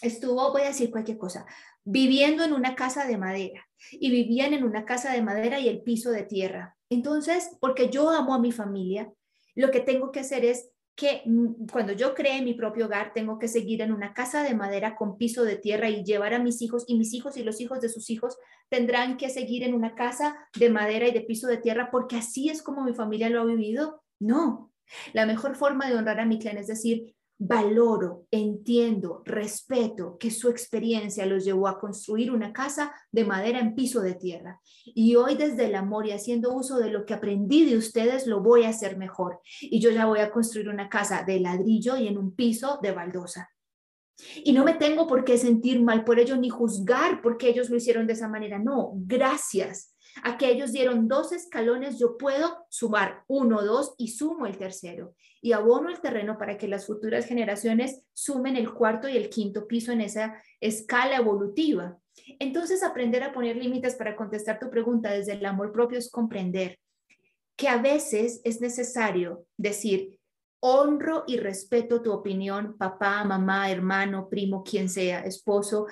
estuvo, 0.00 0.52
voy 0.52 0.62
a 0.62 0.68
decir 0.68 0.90
cualquier 0.90 1.18
cosa, 1.18 1.44
viviendo 1.84 2.42
en 2.42 2.54
una 2.54 2.74
casa 2.74 3.06
de 3.06 3.18
madera 3.18 3.68
y 3.90 4.10
vivían 4.10 4.54
en 4.54 4.64
una 4.64 4.86
casa 4.86 5.12
de 5.12 5.20
madera 5.20 5.60
y 5.60 5.68
el 5.68 5.82
piso 5.82 6.10
de 6.10 6.22
tierra. 6.22 6.78
Entonces, 6.88 7.50
porque 7.60 7.90
yo 7.90 8.08
amo 8.08 8.32
a 8.32 8.40
mi 8.40 8.52
familia, 8.52 9.12
lo 9.54 9.70
que 9.70 9.80
tengo 9.80 10.12
que 10.12 10.20
hacer 10.20 10.46
es 10.46 10.70
que 11.00 11.22
mm, 11.24 11.66
cuando 11.72 11.94
yo 11.94 12.14
cree 12.14 12.42
mi 12.42 12.52
propio 12.52 12.84
hogar, 12.84 13.14
tengo 13.14 13.38
que 13.38 13.48
seguir 13.48 13.80
en 13.80 13.90
una 13.90 14.12
casa 14.12 14.42
de 14.42 14.54
madera 14.54 14.96
con 14.96 15.16
piso 15.16 15.44
de 15.44 15.56
tierra 15.56 15.88
y 15.88 16.04
llevar 16.04 16.34
a 16.34 16.38
mis 16.38 16.60
hijos 16.60 16.84
y 16.86 16.98
mis 16.98 17.14
hijos 17.14 17.38
y 17.38 17.42
los 17.42 17.58
hijos 17.62 17.80
de 17.80 17.88
sus 17.88 18.10
hijos 18.10 18.36
tendrán 18.68 19.16
que 19.16 19.30
seguir 19.30 19.62
en 19.62 19.72
una 19.72 19.94
casa 19.94 20.36
de 20.58 20.68
madera 20.68 21.08
y 21.08 21.12
de 21.12 21.22
piso 21.22 21.46
de 21.48 21.56
tierra 21.56 21.88
porque 21.90 22.16
así 22.16 22.50
es 22.50 22.60
como 22.60 22.84
mi 22.84 22.92
familia 22.92 23.30
lo 23.30 23.40
ha 23.40 23.46
vivido. 23.46 24.02
No, 24.18 24.74
la 25.14 25.24
mejor 25.24 25.56
forma 25.56 25.88
de 25.88 25.96
honrar 25.96 26.20
a 26.20 26.26
mi 26.26 26.38
clan 26.38 26.58
es 26.58 26.66
decir, 26.66 27.14
valoro, 27.42 28.26
entiendo, 28.30 29.22
respeto 29.24 30.18
que 30.18 30.30
su 30.30 30.50
experiencia 30.50 31.24
los 31.24 31.42
llevó 31.42 31.68
a 31.68 31.80
construir 31.80 32.30
una 32.30 32.52
casa 32.52 32.92
de 33.10 33.24
madera 33.24 33.60
en 33.60 33.74
piso 33.74 34.02
de 34.02 34.14
tierra. 34.14 34.60
Y 34.84 35.16
hoy 35.16 35.36
desde 35.36 35.64
el 35.64 35.74
amor 35.74 36.06
y 36.06 36.12
haciendo 36.12 36.52
uso 36.52 36.78
de 36.78 36.90
lo 36.90 37.06
que 37.06 37.14
aprendí 37.14 37.64
de 37.64 37.78
ustedes, 37.78 38.26
lo 38.26 38.42
voy 38.42 38.64
a 38.64 38.68
hacer 38.68 38.98
mejor. 38.98 39.40
Y 39.62 39.80
yo 39.80 39.90
ya 39.90 40.04
voy 40.04 40.18
a 40.18 40.30
construir 40.30 40.68
una 40.68 40.90
casa 40.90 41.24
de 41.26 41.40
ladrillo 41.40 41.96
y 41.96 42.08
en 42.08 42.18
un 42.18 42.34
piso 42.34 42.78
de 42.82 42.92
baldosa. 42.92 43.48
Y 44.44 44.52
no 44.52 44.62
me 44.62 44.74
tengo 44.74 45.06
por 45.06 45.24
qué 45.24 45.38
sentir 45.38 45.82
mal 45.82 46.04
por 46.04 46.20
ello 46.20 46.36
ni 46.36 46.50
juzgar 46.50 47.22
porque 47.22 47.48
ellos 47.48 47.70
lo 47.70 47.76
hicieron 47.76 48.06
de 48.06 48.12
esa 48.12 48.28
manera. 48.28 48.58
No, 48.58 48.92
gracias 48.96 49.94
a 50.22 50.36
que 50.38 50.50
ellos 50.50 50.72
dieron 50.72 51.08
dos 51.08 51.32
escalones, 51.32 51.98
yo 51.98 52.16
puedo 52.16 52.66
sumar 52.68 53.24
uno, 53.26 53.62
dos 53.62 53.94
y 53.98 54.08
sumo 54.08 54.46
el 54.46 54.58
tercero. 54.58 55.14
Y 55.42 55.52
abono 55.52 55.88
el 55.88 56.00
terreno 56.00 56.36
para 56.38 56.58
que 56.58 56.68
las 56.68 56.86
futuras 56.86 57.26
generaciones 57.26 58.02
sumen 58.12 58.56
el 58.56 58.72
cuarto 58.72 59.08
y 59.08 59.16
el 59.16 59.30
quinto 59.30 59.66
piso 59.66 59.92
en 59.92 60.02
esa 60.02 60.42
escala 60.60 61.16
evolutiva. 61.16 61.98
Entonces, 62.38 62.82
aprender 62.82 63.22
a 63.22 63.32
poner 63.32 63.56
límites 63.56 63.94
para 63.94 64.16
contestar 64.16 64.58
tu 64.58 64.68
pregunta 64.70 65.10
desde 65.10 65.32
el 65.32 65.46
amor 65.46 65.72
propio 65.72 65.98
es 65.98 66.10
comprender 66.10 66.78
que 67.56 67.68
a 67.68 67.76
veces 67.76 68.40
es 68.44 68.60
necesario 68.60 69.44
decir, 69.56 70.18
honro 70.60 71.24
y 71.26 71.38
respeto 71.38 72.02
tu 72.02 72.12
opinión, 72.12 72.76
papá, 72.78 73.24
mamá, 73.24 73.70
hermano, 73.70 74.28
primo, 74.28 74.62
quien 74.62 74.88
sea, 74.88 75.20
esposo, 75.24 75.86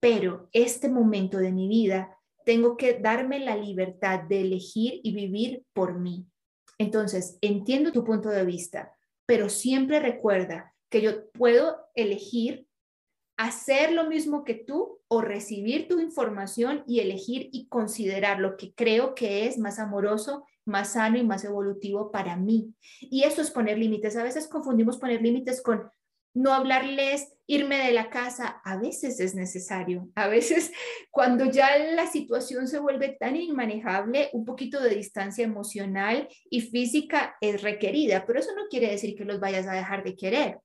pero 0.00 0.48
este 0.52 0.88
momento 0.88 1.38
de 1.38 1.52
mi 1.52 1.68
vida 1.68 2.16
tengo 2.44 2.76
que 2.76 2.98
darme 2.98 3.38
la 3.38 3.56
libertad 3.56 4.20
de 4.20 4.40
elegir 4.40 5.00
y 5.02 5.14
vivir 5.14 5.64
por 5.72 5.98
mí. 5.98 6.26
Entonces, 6.78 7.38
entiendo 7.40 7.92
tu 7.92 8.04
punto 8.04 8.28
de 8.28 8.44
vista, 8.44 8.92
pero 9.26 9.48
siempre 9.48 10.00
recuerda 10.00 10.74
que 10.90 11.00
yo 11.00 11.30
puedo 11.30 11.78
elegir 11.94 12.66
hacer 13.36 13.92
lo 13.92 14.08
mismo 14.08 14.44
que 14.44 14.54
tú 14.54 15.00
o 15.08 15.20
recibir 15.20 15.88
tu 15.88 15.98
información 16.00 16.84
y 16.86 17.00
elegir 17.00 17.48
y 17.52 17.66
considerar 17.68 18.38
lo 18.38 18.56
que 18.56 18.72
creo 18.74 19.14
que 19.14 19.46
es 19.46 19.58
más 19.58 19.78
amoroso, 19.78 20.44
más 20.64 20.92
sano 20.92 21.18
y 21.18 21.24
más 21.24 21.44
evolutivo 21.44 22.10
para 22.10 22.36
mí. 22.36 22.74
Y 23.00 23.24
eso 23.24 23.42
es 23.42 23.50
poner 23.50 23.78
límites. 23.78 24.16
A 24.16 24.22
veces 24.22 24.48
confundimos 24.48 24.98
poner 24.98 25.22
límites 25.22 25.62
con 25.62 25.90
no 26.34 26.52
hablarles, 26.54 27.32
irme 27.46 27.78
de 27.78 27.92
la 27.92 28.08
casa, 28.08 28.60
a 28.64 28.76
veces 28.76 29.20
es 29.20 29.34
necesario. 29.34 30.08
A 30.14 30.28
veces 30.28 30.72
cuando 31.10 31.44
ya 31.46 31.76
la 31.78 32.06
situación 32.06 32.68
se 32.68 32.78
vuelve 32.78 33.16
tan 33.18 33.36
inmanejable, 33.36 34.30
un 34.32 34.44
poquito 34.44 34.80
de 34.80 34.94
distancia 34.94 35.44
emocional 35.44 36.28
y 36.50 36.60
física 36.62 37.36
es 37.40 37.62
requerida, 37.62 38.24
pero 38.26 38.40
eso 38.40 38.54
no 38.54 38.62
quiere 38.70 38.90
decir 38.90 39.14
que 39.16 39.24
los 39.24 39.40
vayas 39.40 39.66
a 39.66 39.74
dejar 39.74 40.04
de 40.04 40.16
querer. 40.16 40.60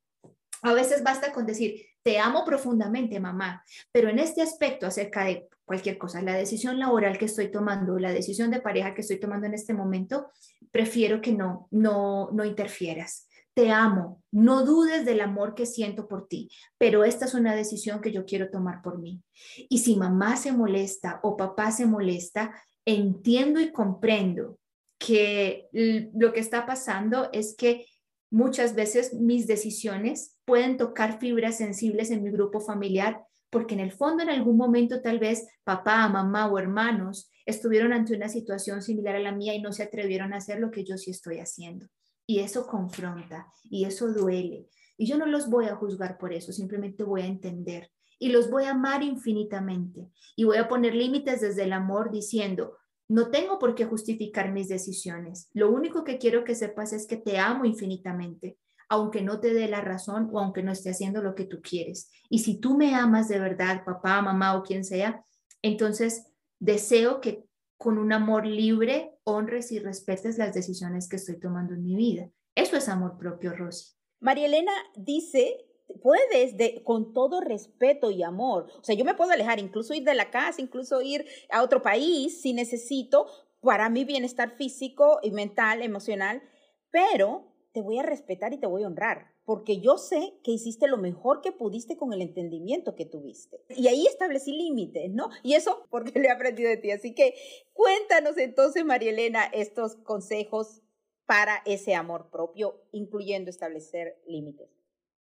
A 0.63 0.73
veces 0.73 1.03
basta 1.03 1.34
con 1.34 1.45
decir, 1.45 1.86
te 2.03 2.19
amo 2.19 2.45
profundamente, 2.45 3.19
mamá, 3.19 3.63
pero 3.91 4.10
en 4.10 4.19
este 4.19 4.41
aspecto 4.41 4.88
acerca 4.88 5.25
de 5.25 5.47
cualquier 5.65 5.97
cosa, 5.97 6.21
la 6.21 6.36
decisión 6.36 6.80
laboral 6.80 7.17
que 7.17 7.25
estoy 7.25 7.51
tomando, 7.51 7.99
la 7.99 8.13
decisión 8.13 8.49
de 8.49 8.62
pareja 8.62 8.93
que 8.93 9.01
estoy 9.01 9.19
tomando 9.19 9.45
en 9.45 9.53
este 9.53 9.73
momento, 9.73 10.32
prefiero 10.71 11.19
que 11.19 11.34
no, 11.34 11.67
no, 11.71 12.30
no 12.32 12.45
interfieras 12.45 13.27
te 13.58 13.72
amo, 13.72 14.22
no 14.32 14.63
dudes 14.63 15.04
del 15.04 15.20
amor 15.20 15.56
que 15.56 15.65
siento 15.65 16.08
por 16.08 16.28
ti, 16.28 16.48
pero 16.78 17.04
esta 17.04 17.26
es 17.26 17.34
una 17.34 17.56
decisión 17.56 18.02
que 18.02 18.12
yo 18.12 18.24
quiero 18.24 18.52
tomar 18.52 18.84
por 18.84 19.00
mí. 19.00 19.24
Y 19.67 19.80
si 19.80 19.96
mamá 19.96 20.38
se 20.38 20.52
molesta 20.52 21.20
o 21.24 21.36
papá 21.36 21.72
se 21.72 21.88
molesta, 21.88 22.54
entiendo 22.86 23.60
y 23.60 23.72
comprendo 23.72 24.60
que 25.00 25.70
lo 25.74 26.34
que 26.34 26.39
está 26.39 26.67
pasando 26.67 27.32
es 27.34 27.56
que 27.58 27.88
muchas 28.30 28.76
veces 28.76 29.15
mis 29.15 29.48
decisiones 29.48 30.38
pueden 30.46 30.78
tocar 30.78 31.20
fibras 31.20 31.58
sensibles 31.58 32.12
en 32.12 32.22
mi 32.22 32.30
grupo 32.30 32.60
familiar 32.60 33.24
porque 33.50 33.74
en 33.74 33.80
el 33.80 33.91
fondo 33.91 34.22
en 34.22 34.30
algún 34.30 34.56
momento 34.56 35.02
tal 35.02 35.17
vez 35.17 35.48
papá, 35.63 36.08
mamá 36.10 36.48
o 36.48 36.60
hermanos 36.60 37.32
estuvieron 37.48 37.91
ante 37.91 38.15
una 38.15 38.30
situación 38.30 38.84
similar 38.84 39.15
a 39.15 39.20
la 39.20 39.32
mía 39.32 39.56
y 39.56 39.62
no 39.63 39.72
se 39.72 39.82
atrevieron 39.82 40.32
a 40.34 40.38
hacer 40.38 40.60
lo 40.60 40.70
que 40.70 40.84
yo 40.84 40.96
sí 41.00 41.10
estoy 41.10 41.39
haciendo. 41.39 41.88
Y 42.28 42.40
eso 42.40 42.68
confronta 42.68 43.52
y 43.63 43.86
eso 43.86 44.13
duele. 44.13 44.68
Y 44.98 45.08
yo 45.08 45.18
no 45.18 45.26
los 45.26 45.50
voy 45.50 45.66
a 45.66 45.76
juzgar 45.76 46.18
por 46.18 46.34
eso, 46.34 46.52
simplemente 46.52 47.04
voy 47.04 47.22
a 47.22 47.26
entender 47.26 47.90
y 48.20 48.30
los 48.30 48.50
voy 48.50 48.66
a 48.66 48.72
amar 48.72 49.04
infinitamente. 49.04 50.10
Y 50.36 50.44
voy 50.44 50.58
a 50.58 50.68
poner 50.68 50.94
límites 50.94 51.42
desde 51.42 51.63
el 51.63 51.74
amor 51.74 52.12
diciendo, 52.12 52.78
No 53.08 53.30
tengo 53.30 53.60
por 53.60 53.76
qué 53.76 53.86
justificar 53.86 54.52
mis 54.52 54.68
decisiones. 54.68 55.50
Lo 55.54 55.72
único 55.72 56.04
que 56.04 56.18
quiero 56.18 56.44
que 56.44 56.56
sepas 56.56 56.94
es 56.94 57.08
que 57.08 57.18
te 57.18 57.38
amo 57.40 57.66
infinitamente, 57.66 58.58
aunque 58.90 59.22
no 59.22 59.40
te 59.40 59.54
dé 59.54 59.68
la 59.68 59.82
razón 59.82 60.30
o 60.32 60.40
aunque 60.40 60.63
no 60.63 60.72
esté 60.72 60.90
haciendo 60.90 61.22
lo 61.22 61.36
que 61.36 61.46
tú 61.46 61.62
quieres. 61.62 62.10
Y 62.30 62.40
si 62.40 62.60
tú 62.60 62.76
me 62.76 62.96
amas 62.96 63.28
de 63.28 63.40
verdad, 63.40 63.84
papá, 63.86 64.22
mamá 64.22 64.56
o 64.58 64.63
quien 64.63 64.84
sea, 64.84 65.24
entonces 65.62 66.28
deseo 66.60 67.22
que 67.22 67.46
con 67.78 67.98
un 67.98 68.12
amor 68.12 68.46
libre 68.46 69.18
honres 69.24 69.72
y 69.72 69.80
respetes 69.80 70.38
las 70.38 70.54
decisiones 70.54 71.08
que 71.08 71.18
estoy 71.18 71.40
tomando 71.40 71.74
en 71.74 71.84
mi 71.84 71.96
vida. 71.96 72.30
Eso 72.56 72.76
es 72.76 72.90
amor 72.90 73.18
propio, 73.18 73.54
Rosy. 73.56 73.94
María 74.20 74.48
Elena 74.48 74.72
dice, 74.96 75.68
puedes 76.02 76.58
de, 76.58 76.82
con 76.84 77.13
todo 77.13 77.40
respeto 77.40 78.10
y 78.10 78.24
amor, 78.24 78.68
o 78.80 78.84
sea, 78.84 78.96
yo 78.96 79.06
me 79.06 79.13
puedo 79.13 79.32
alejar, 79.32 79.60
incluso 79.60 79.94
ir 79.94 80.04
de 80.04 80.16
la 80.16 80.32
casa, 80.32 80.62
incluso 80.62 81.02
ir 81.02 81.26
a 81.52 81.62
otro 81.62 81.82
país 81.82 82.42
si 82.42 82.54
necesito 82.54 83.28
para 83.62 83.90
mi 83.90 84.06
bienestar 84.06 84.56
físico 84.58 85.20
y 85.22 85.32
mental, 85.32 85.82
emocional, 85.82 86.42
pero 86.90 87.54
te 87.74 87.82
voy 87.82 88.00
a 88.00 88.04
respetar 88.04 88.54
y 88.54 88.58
te 88.58 88.66
voy 88.66 88.84
a 88.84 88.88
honrar, 88.88 89.37
porque 89.47 89.79
yo 89.79 89.97
sé 89.97 90.33
que 90.43 90.51
hiciste 90.51 90.89
lo 90.89 90.97
mejor 90.97 91.39
que 91.39 91.53
pudiste 91.53 91.95
con 91.95 92.12
el 92.12 92.21
entendimiento 92.21 92.95
que 92.95 93.05
tuviste. 93.05 93.62
Y 93.69 93.88
ahí 93.88 94.05
establecí 94.05 94.51
límites, 94.51 95.10
¿no? 95.10 95.29
Y 95.41 95.53
eso 95.53 95.88
porque 95.89 96.19
lo 96.19 96.25
he 96.25 96.31
aprendido 96.31 96.69
de 96.69 96.75
ti. 96.75 96.91
Así 96.91 97.15
que 97.15 97.33
cuéntanos 97.71 98.38
entonces, 98.38 98.83
María 98.83 99.12
Elena, 99.12 99.45
estos 99.45 99.95
consejos 99.95 100.81
para 101.25 101.62
ese 101.65 101.95
amor 101.95 102.29
propio, 102.29 102.83
incluyendo 102.91 103.49
establecer 103.49 104.21
límites. 104.27 104.67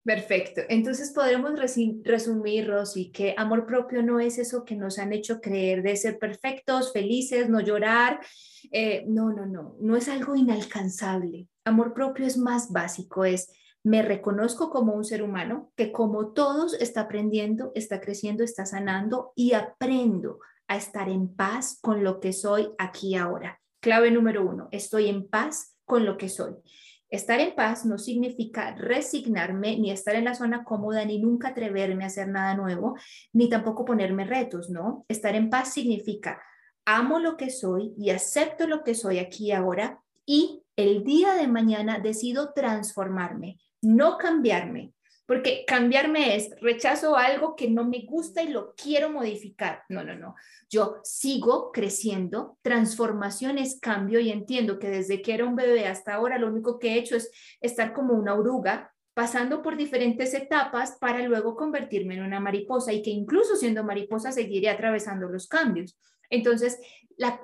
Perfecto. 0.04 0.60
Entonces 0.68 1.10
podremos 1.10 1.58
resumir, 2.04 2.68
Rosy, 2.68 3.10
que 3.10 3.34
amor 3.36 3.66
propio 3.66 4.04
no 4.04 4.20
es 4.20 4.38
eso 4.38 4.64
que 4.64 4.76
nos 4.76 5.00
han 5.00 5.12
hecho 5.12 5.40
creer 5.40 5.82
de 5.82 5.96
ser 5.96 6.20
perfectos, 6.20 6.92
felices, 6.92 7.48
no 7.48 7.58
llorar. 7.58 8.20
Eh, 8.70 9.02
no, 9.08 9.32
no, 9.32 9.46
no, 9.46 9.76
no 9.80 9.96
es 9.96 10.08
algo 10.08 10.36
inalcanzable. 10.36 11.48
Amor 11.64 11.92
propio 11.92 12.24
es 12.24 12.36
más 12.36 12.70
básico, 12.70 13.24
es 13.24 13.50
me 13.84 14.02
reconozco 14.02 14.70
como 14.70 14.94
un 14.94 15.04
ser 15.04 15.22
humano 15.22 15.72
que 15.76 15.92
como 15.92 16.32
todos 16.32 16.74
está 16.74 17.02
aprendiendo, 17.02 17.72
está 17.74 18.00
creciendo, 18.00 18.44
está 18.44 18.64
sanando 18.66 19.32
y 19.34 19.54
aprendo 19.54 20.38
a 20.68 20.76
estar 20.76 21.08
en 21.08 21.34
paz 21.34 21.78
con 21.80 22.04
lo 22.04 22.20
que 22.20 22.32
soy 22.32 22.70
aquí 22.78 23.16
ahora. 23.16 23.60
Clave 23.80 24.10
número 24.10 24.46
uno, 24.46 24.68
estoy 24.70 25.08
en 25.08 25.28
paz 25.28 25.76
con 25.84 26.04
lo 26.04 26.16
que 26.16 26.28
soy. 26.28 26.54
Estar 27.10 27.40
en 27.40 27.54
paz 27.54 27.84
no 27.84 27.98
significa 27.98 28.74
resignarme 28.74 29.76
ni 29.78 29.90
estar 29.90 30.14
en 30.14 30.24
la 30.24 30.34
zona 30.34 30.64
cómoda 30.64 31.04
ni 31.04 31.18
nunca 31.18 31.48
atreverme 31.48 32.04
a 32.04 32.06
hacer 32.06 32.28
nada 32.28 32.54
nuevo, 32.54 32.96
ni 33.34 33.50
tampoco 33.50 33.84
ponerme 33.84 34.24
retos, 34.24 34.70
¿no? 34.70 35.04
Estar 35.08 35.34
en 35.34 35.50
paz 35.50 35.74
significa 35.74 36.40
amo 36.84 37.18
lo 37.18 37.36
que 37.36 37.50
soy 37.50 37.92
y 37.98 38.10
acepto 38.10 38.66
lo 38.66 38.82
que 38.82 38.94
soy 38.94 39.18
aquí 39.18 39.52
ahora 39.52 40.00
y 40.24 40.62
el 40.76 41.04
día 41.04 41.34
de 41.34 41.48
mañana 41.48 41.98
decido 41.98 42.52
transformarme, 42.54 43.58
no 43.82 44.16
cambiarme, 44.16 44.92
porque 45.26 45.64
cambiarme 45.66 46.36
es 46.36 46.50
rechazo 46.60 47.16
algo 47.16 47.54
que 47.56 47.70
no 47.70 47.84
me 47.84 48.04
gusta 48.06 48.42
y 48.42 48.48
lo 48.48 48.74
quiero 48.74 49.10
modificar. 49.10 49.82
No, 49.88 50.02
no, 50.04 50.14
no. 50.16 50.34
Yo 50.68 51.00
sigo 51.04 51.70
creciendo, 51.72 52.58
transformación 52.62 53.58
es 53.58 53.78
cambio 53.80 54.20
y 54.20 54.30
entiendo 54.30 54.78
que 54.78 54.88
desde 54.88 55.20
que 55.20 55.34
era 55.34 55.44
un 55.44 55.56
bebé 55.56 55.86
hasta 55.86 56.14
ahora 56.14 56.38
lo 56.38 56.48
único 56.48 56.78
que 56.78 56.94
he 56.94 56.98
hecho 56.98 57.16
es 57.16 57.30
estar 57.60 57.92
como 57.92 58.14
una 58.14 58.34
oruga 58.34 58.92
pasando 59.14 59.62
por 59.62 59.76
diferentes 59.76 60.32
etapas 60.32 60.96
para 60.98 61.22
luego 61.26 61.54
convertirme 61.54 62.14
en 62.14 62.22
una 62.22 62.40
mariposa 62.40 62.92
y 62.92 63.02
que 63.02 63.10
incluso 63.10 63.56
siendo 63.56 63.84
mariposa 63.84 64.32
seguiré 64.32 64.70
atravesando 64.70 65.28
los 65.28 65.48
cambios. 65.48 65.98
Entonces, 66.32 66.80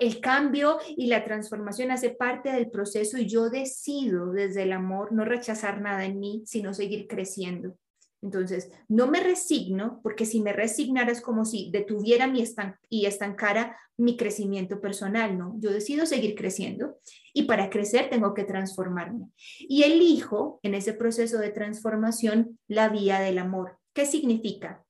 el 0.00 0.20
cambio 0.20 0.78
y 0.96 1.06
la 1.06 1.22
transformación 1.22 1.90
hace 1.90 2.10
parte 2.10 2.50
del 2.50 2.70
proceso 2.70 3.18
y 3.18 3.26
yo 3.26 3.50
decido 3.50 4.32
desde 4.32 4.62
el 4.62 4.72
amor 4.72 5.12
no 5.12 5.24
rechazar 5.24 5.80
nada 5.80 6.06
en 6.06 6.18
mí, 6.18 6.42
sino 6.46 6.72
seguir 6.72 7.06
creciendo. 7.06 7.76
Entonces, 8.22 8.70
no 8.88 9.06
me 9.06 9.20
resigno, 9.20 10.00
porque 10.02 10.24
si 10.24 10.40
me 10.40 10.52
resignara 10.52 11.12
es 11.12 11.20
como 11.20 11.44
si 11.44 11.70
detuviera 11.70 12.26
mi 12.26 12.42
y 12.88 13.04
estancara 13.06 13.76
mi 13.96 14.16
crecimiento 14.16 14.80
personal, 14.80 15.36
¿no? 15.36 15.54
Yo 15.60 15.70
decido 15.70 16.06
seguir 16.06 16.34
creciendo 16.34 16.98
y 17.34 17.42
para 17.42 17.68
crecer 17.68 18.08
tengo 18.10 18.32
que 18.32 18.44
transformarme. 18.44 19.26
Y 19.60 19.82
elijo 19.82 20.60
en 20.62 20.74
ese 20.74 20.94
proceso 20.94 21.38
de 21.38 21.50
transformación 21.50 22.58
la 22.66 22.88
vía 22.88 23.20
del 23.20 23.38
amor. 23.38 23.78
¿Qué 23.92 24.06
significa? 24.06 24.82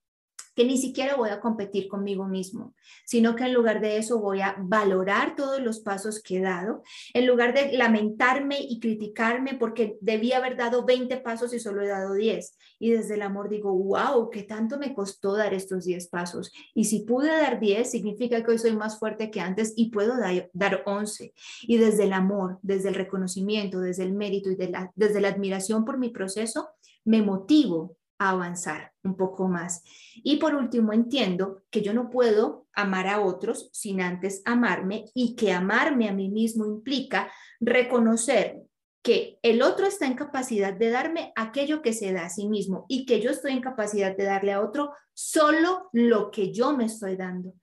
Que 0.59 0.64
ni 0.64 0.77
siquiera 0.77 1.14
voy 1.14 1.31
a 1.31 1.38
competir 1.38 1.87
conmigo 1.87 2.27
mismo, 2.27 2.75
sino 3.07 3.37
que 3.37 3.44
en 3.44 3.55
lugar 3.55 3.81
de 3.81 3.97
eso 3.97 4.18
voy 4.18 4.40
a 4.40 4.57
valorar 4.59 5.37
todos 5.37 5.61
los 5.61 5.79
pasos 5.79 6.21
que 6.21 6.38
he 6.38 6.40
dado, 6.40 6.83
en 7.14 7.29
lugar 7.29 7.55
de 7.55 7.79
lamentarme 7.79 8.57
y 8.61 8.81
criticarme 8.81 9.55
porque 9.55 9.99
debía 10.01 10.38
haber 10.38 10.57
dado 10.57 10.85
20 10.85 11.16
pasos 11.18 11.55
y 11.55 11.61
solo 11.61 11.83
he 11.83 11.87
dado 11.87 12.14
10. 12.14 12.59
Y 12.81 12.90
desde 12.90 13.14
el 13.14 13.23
amor 13.23 13.49
digo, 13.49 13.73
wow, 13.73 14.31
qué 14.31 14.42
tanto 14.42 14.81
me 14.81 14.94
costó 14.94 15.37
dar 15.37 15.55
estos 15.55 15.85
10 15.85 16.09
pasos. 16.09 16.51
Y 16.75 16.87
si 16.87 17.05
pude 17.05 17.29
dar 17.29 17.61
10, 17.61 17.88
significa 17.88 18.42
que 18.42 18.51
hoy 18.51 18.59
soy 18.59 18.75
más 18.75 18.99
fuerte 18.99 19.31
que 19.31 19.40
antes 19.40 19.75
y 19.77 19.90
puedo 19.90 20.14
dar 20.55 20.83
11. 20.87 21.35
Y 21.68 21.77
desde 21.77 22.03
el 22.03 22.12
amor, 22.12 22.59
desde 22.62 22.88
el 22.88 22.97
reconocimiento, 22.97 23.79
desde 23.79 24.03
el 24.03 24.12
mérito 24.12 24.51
y 24.51 24.57
desde 24.57 25.21
la 25.21 25.29
admiración 25.29 25.85
por 25.85 25.99
mi 25.99 26.09
proceso, 26.09 26.71
me 27.05 27.23
motivo 27.23 27.98
avanzar 28.19 28.93
un 29.03 29.17
poco 29.17 29.49
más. 29.49 29.83
Y 30.17 30.37
por 30.37 30.55
último, 30.55 30.93
entiendo 30.93 31.63
que 31.71 31.83
yo 31.83 31.95
no 31.95 32.11
puedo 32.11 32.67
amar 32.75 33.07
a 33.07 33.21
otros 33.21 33.71
sin 33.73 34.01
antes 34.01 34.43
amarme 34.45 35.07
y 35.15 35.37
que 35.37 35.53
amarme 35.53 36.09
a 36.09 36.13
mí 36.13 36.29
mismo 36.29 36.67
implica 36.67 37.31
reconocer 37.61 38.63
que 39.03 39.39
el 39.43 39.63
otro 39.63 39.87
está 39.87 40.07
en 40.07 40.15
capacidad 40.15 40.73
de 40.73 40.91
darme 40.91 41.33
aquello 41.37 41.83
que 41.83 41.93
se 41.93 42.13
da 42.13 42.27
a 42.27 42.31
sí 42.31 42.49
mismo 42.49 42.85
y 42.89 43.07
que 43.07 43.21
yo 43.21 43.31
estoy 43.31 43.53
en 43.53 43.61
capacidad 43.61 44.17
de 44.17 44.25
darle 44.25 44.53
a 44.53 44.61
otro 44.61 44.93
solo 45.15 45.89
lo 45.93 46.31
que 46.31 46.53
yo 46.53 46.77
me 46.77 46.87
estoy 46.87 47.17
dando. 47.17 47.55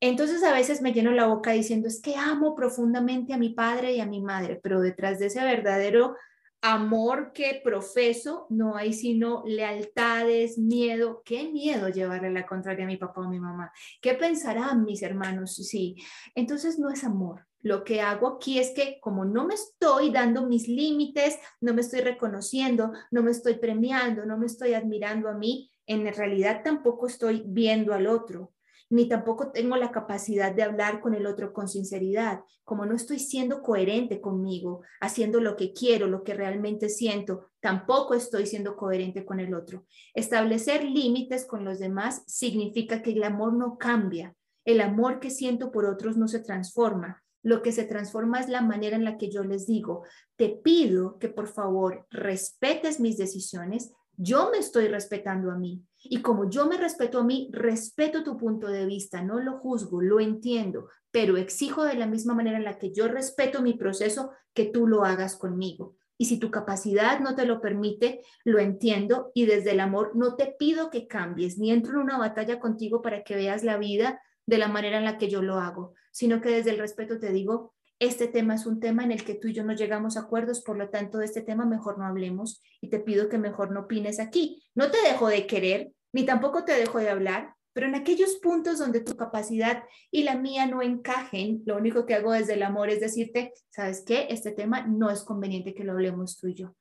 Entonces 0.00 0.42
a 0.42 0.52
veces 0.52 0.82
me 0.82 0.92
lleno 0.92 1.12
la 1.12 1.26
boca 1.26 1.52
diciendo 1.52 1.88
es 1.88 2.02
que 2.02 2.16
amo 2.16 2.54
profundamente 2.54 3.32
a 3.32 3.38
mi 3.38 3.50
padre 3.50 3.94
y 3.94 4.00
a 4.00 4.06
mi 4.06 4.20
madre, 4.20 4.60
pero 4.62 4.80
detrás 4.80 5.18
de 5.18 5.26
ese 5.26 5.42
verdadero 5.42 6.16
amor 6.64 7.32
que 7.34 7.60
profeso, 7.62 8.46
no 8.48 8.74
hay 8.74 8.94
sino 8.94 9.42
lealtades, 9.44 10.56
miedo. 10.56 11.20
¿Qué 11.22 11.52
miedo 11.52 11.90
llevarle 11.90 12.30
la 12.30 12.46
contraria 12.46 12.86
a 12.86 12.88
mi 12.88 12.96
papá 12.96 13.20
o 13.20 13.28
mi 13.28 13.38
mamá? 13.38 13.70
¿Qué 14.00 14.14
pensarán 14.14 14.82
mis 14.82 15.02
hermanos? 15.02 15.56
Sí, 15.56 15.96
entonces 16.34 16.78
no 16.78 16.88
es 16.90 17.04
amor. 17.04 17.46
Lo 17.60 17.84
que 17.84 18.00
hago 18.00 18.28
aquí 18.28 18.58
es 18.58 18.70
que 18.70 18.98
como 19.02 19.26
no 19.26 19.46
me 19.46 19.54
estoy 19.54 20.10
dando 20.10 20.46
mis 20.46 20.66
límites, 20.66 21.38
no 21.60 21.74
me 21.74 21.82
estoy 21.82 22.00
reconociendo, 22.00 22.92
no 23.10 23.22
me 23.22 23.32
estoy 23.32 23.56
premiando, 23.56 24.24
no 24.24 24.38
me 24.38 24.46
estoy 24.46 24.72
admirando 24.72 25.28
a 25.28 25.34
mí, 25.34 25.70
en 25.86 26.10
realidad 26.14 26.62
tampoco 26.64 27.08
estoy 27.08 27.42
viendo 27.46 27.92
al 27.92 28.06
otro 28.06 28.53
ni 28.90 29.08
tampoco 29.08 29.50
tengo 29.50 29.76
la 29.76 29.90
capacidad 29.90 30.52
de 30.52 30.62
hablar 30.62 31.00
con 31.00 31.14
el 31.14 31.26
otro 31.26 31.52
con 31.52 31.68
sinceridad, 31.68 32.40
como 32.64 32.86
no 32.86 32.94
estoy 32.94 33.18
siendo 33.18 33.62
coherente 33.62 34.20
conmigo, 34.20 34.82
haciendo 35.00 35.40
lo 35.40 35.56
que 35.56 35.72
quiero, 35.72 36.06
lo 36.06 36.24
que 36.24 36.34
realmente 36.34 36.88
siento, 36.88 37.50
tampoco 37.60 38.14
estoy 38.14 38.46
siendo 38.46 38.76
coherente 38.76 39.24
con 39.24 39.40
el 39.40 39.54
otro. 39.54 39.86
Establecer 40.14 40.84
límites 40.84 41.44
con 41.46 41.64
los 41.64 41.78
demás 41.78 42.22
significa 42.26 43.02
que 43.02 43.12
el 43.12 43.22
amor 43.22 43.54
no 43.54 43.76
cambia, 43.78 44.34
el 44.64 44.80
amor 44.80 45.20
que 45.20 45.30
siento 45.30 45.70
por 45.70 45.84
otros 45.84 46.16
no 46.16 46.28
se 46.28 46.40
transforma. 46.40 47.22
Lo 47.42 47.60
que 47.60 47.72
se 47.72 47.84
transforma 47.84 48.40
es 48.40 48.48
la 48.48 48.62
manera 48.62 48.96
en 48.96 49.04
la 49.04 49.18
que 49.18 49.30
yo 49.30 49.44
les 49.44 49.66
digo, 49.66 50.04
te 50.36 50.48
pido 50.48 51.18
que 51.18 51.28
por 51.28 51.46
favor 51.46 52.06
respetes 52.10 53.00
mis 53.00 53.18
decisiones, 53.18 53.92
yo 54.16 54.50
me 54.50 54.58
estoy 54.58 54.88
respetando 54.88 55.50
a 55.50 55.56
mí. 55.56 55.82
Y 56.02 56.20
como 56.20 56.50
yo 56.50 56.66
me 56.66 56.76
respeto 56.76 57.18
a 57.20 57.24
mí, 57.24 57.48
respeto 57.52 58.22
tu 58.22 58.36
punto 58.36 58.68
de 58.68 58.86
vista, 58.86 59.22
no 59.22 59.40
lo 59.40 59.58
juzgo, 59.58 60.02
lo 60.02 60.20
entiendo, 60.20 60.88
pero 61.10 61.36
exijo 61.36 61.84
de 61.84 61.94
la 61.94 62.06
misma 62.06 62.34
manera 62.34 62.58
en 62.58 62.64
la 62.64 62.78
que 62.78 62.92
yo 62.92 63.08
respeto 63.08 63.62
mi 63.62 63.74
proceso 63.74 64.32
que 64.52 64.66
tú 64.66 64.86
lo 64.86 65.04
hagas 65.04 65.36
conmigo. 65.36 65.96
Y 66.16 66.26
si 66.26 66.38
tu 66.38 66.50
capacidad 66.50 67.20
no 67.20 67.34
te 67.34 67.44
lo 67.44 67.60
permite, 67.60 68.22
lo 68.44 68.58
entiendo 68.58 69.32
y 69.34 69.46
desde 69.46 69.72
el 69.72 69.80
amor 69.80 70.12
no 70.14 70.36
te 70.36 70.54
pido 70.58 70.90
que 70.90 71.08
cambies, 71.08 71.58
ni 71.58 71.72
entro 71.72 71.94
en 71.94 72.04
una 72.04 72.18
batalla 72.18 72.60
contigo 72.60 73.02
para 73.02 73.24
que 73.24 73.34
veas 73.34 73.64
la 73.64 73.78
vida 73.78 74.20
de 74.46 74.58
la 74.58 74.68
manera 74.68 74.98
en 74.98 75.04
la 75.04 75.18
que 75.18 75.28
yo 75.28 75.42
lo 75.42 75.58
hago, 75.58 75.94
sino 76.12 76.40
que 76.40 76.50
desde 76.50 76.70
el 76.70 76.78
respeto 76.78 77.18
te 77.18 77.32
digo, 77.32 77.74
este 78.04 78.28
tema 78.28 78.54
es 78.54 78.66
un 78.66 78.80
tema 78.80 79.04
en 79.04 79.12
el 79.12 79.24
que 79.24 79.34
tú 79.34 79.48
y 79.48 79.52
yo 79.52 79.64
no 79.64 79.74
llegamos 79.74 80.16
a 80.16 80.20
acuerdos, 80.20 80.62
por 80.62 80.76
lo 80.76 80.88
tanto, 80.90 81.18
de 81.18 81.26
este 81.26 81.42
tema 81.42 81.66
mejor 81.66 81.98
no 81.98 82.06
hablemos 82.06 82.62
y 82.80 82.88
te 82.88 83.00
pido 83.00 83.28
que 83.28 83.38
mejor 83.38 83.70
no 83.72 83.80
opines 83.80 84.20
aquí. 84.20 84.62
No 84.74 84.90
te 84.90 84.98
dejo 85.02 85.28
de 85.28 85.46
querer, 85.46 85.92
ni 86.12 86.24
tampoco 86.24 86.64
te 86.64 86.72
dejo 86.72 86.98
de 86.98 87.10
hablar, 87.10 87.54
pero 87.72 87.88
en 87.88 87.96
aquellos 87.96 88.36
puntos 88.36 88.78
donde 88.78 89.00
tu 89.00 89.16
capacidad 89.16 89.82
y 90.10 90.22
la 90.22 90.36
mía 90.36 90.66
no 90.66 90.80
encajen, 90.80 91.62
lo 91.66 91.76
único 91.76 92.06
que 92.06 92.14
hago 92.14 92.32
desde 92.32 92.54
el 92.54 92.62
amor 92.62 92.88
es 92.88 93.00
decirte, 93.00 93.52
¿sabes 93.70 94.04
qué? 94.06 94.28
Este 94.30 94.52
tema 94.52 94.86
no 94.86 95.10
es 95.10 95.22
conveniente 95.22 95.74
que 95.74 95.84
lo 95.84 95.92
hablemos 95.92 96.38
tú 96.38 96.48
y 96.48 96.54
yo. 96.54 96.74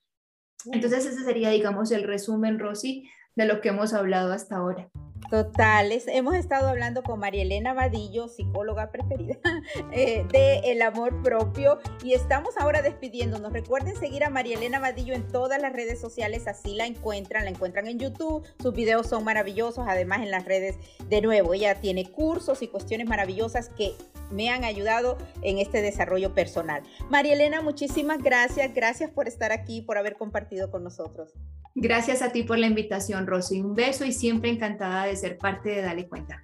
Entonces 0.71 1.05
ese 1.05 1.23
sería, 1.23 1.49
digamos, 1.49 1.91
el 1.91 2.03
resumen, 2.03 2.59
Rosy, 2.59 3.09
de 3.35 3.45
lo 3.45 3.59
que 3.59 3.69
hemos 3.69 3.93
hablado 3.93 4.31
hasta 4.31 4.57
ahora. 4.57 4.89
Totales. 5.29 6.05
Hemos 6.07 6.35
estado 6.35 6.67
hablando 6.67 7.03
con 7.03 7.19
María 7.19 7.41
Elena 7.41 7.73
Vadillo, 7.73 8.27
psicóloga 8.27 8.91
preferida 8.91 9.37
eh, 9.91 10.25
de 10.31 10.59
El 10.71 10.81
Amor 10.81 11.21
Propio, 11.21 11.79
y 12.03 12.13
estamos 12.13 12.57
ahora 12.57 12.81
despidiéndonos. 12.81 13.53
Recuerden 13.53 13.95
seguir 13.95 14.23
a 14.23 14.29
María 14.29 14.57
Elena 14.57 14.79
Vadillo 14.79 15.13
en 15.13 15.27
todas 15.27 15.61
las 15.61 15.73
redes 15.73 15.99
sociales, 15.99 16.47
así 16.47 16.75
la 16.75 16.85
encuentran, 16.85 17.45
la 17.45 17.51
encuentran 17.51 17.87
en 17.87 17.99
YouTube. 17.99 18.45
Sus 18.61 18.73
videos 18.73 19.07
son 19.07 19.23
maravillosos, 19.23 19.85
además 19.87 20.21
en 20.21 20.31
las 20.31 20.45
redes 20.45 20.77
de 21.09 21.21
nuevo. 21.21 21.53
Ella 21.53 21.79
tiene 21.81 22.09
cursos 22.11 22.61
y 22.61 22.67
cuestiones 22.67 23.07
maravillosas 23.07 23.69
que 23.69 23.95
me 24.31 24.49
han 24.49 24.63
ayudado 24.63 25.17
en 25.41 25.59
este 25.59 25.81
desarrollo 25.81 26.33
personal. 26.33 26.83
María 27.09 27.33
Elena, 27.33 27.61
muchísimas 27.61 28.21
gracias. 28.21 28.73
Gracias 28.73 29.11
por 29.11 29.27
estar 29.27 29.51
aquí, 29.51 29.81
por 29.81 29.97
haber 29.97 30.15
compartido 30.15 30.71
con 30.71 30.83
nosotros. 30.83 31.33
Gracias 31.75 32.21
a 32.21 32.31
ti 32.31 32.43
por 32.43 32.59
la 32.59 32.67
invitación, 32.67 33.25
Rosy. 33.25 33.61
Un 33.61 33.73
beso 33.73 34.05
y 34.05 34.11
siempre 34.11 34.51
encantada 34.51 35.05
de 35.05 35.15
ser 35.15 35.37
parte 35.37 35.69
de 35.69 35.81
Dale 35.81 36.07
Cuéntame. 36.07 36.43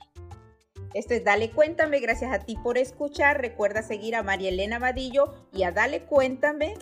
Esto 0.95 1.13
es 1.13 1.23
Dale 1.23 1.51
Cuéntame. 1.51 1.99
Gracias 1.99 2.33
a 2.33 2.39
ti 2.39 2.57
por 2.63 2.77
escuchar. 2.77 3.39
Recuerda 3.39 3.83
seguir 3.83 4.15
a 4.15 4.23
María 4.23 4.49
Elena 4.49 4.79
Vadillo 4.79 5.33
y 5.53 5.63
a 5.63 5.71
Dale 5.71 6.01
Cuéntame. 6.03 6.73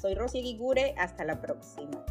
Soy 0.00 0.14
Rosy 0.14 0.40
Guigure. 0.40 0.94
Hasta 0.98 1.24
la 1.24 1.40
próxima. 1.40 2.04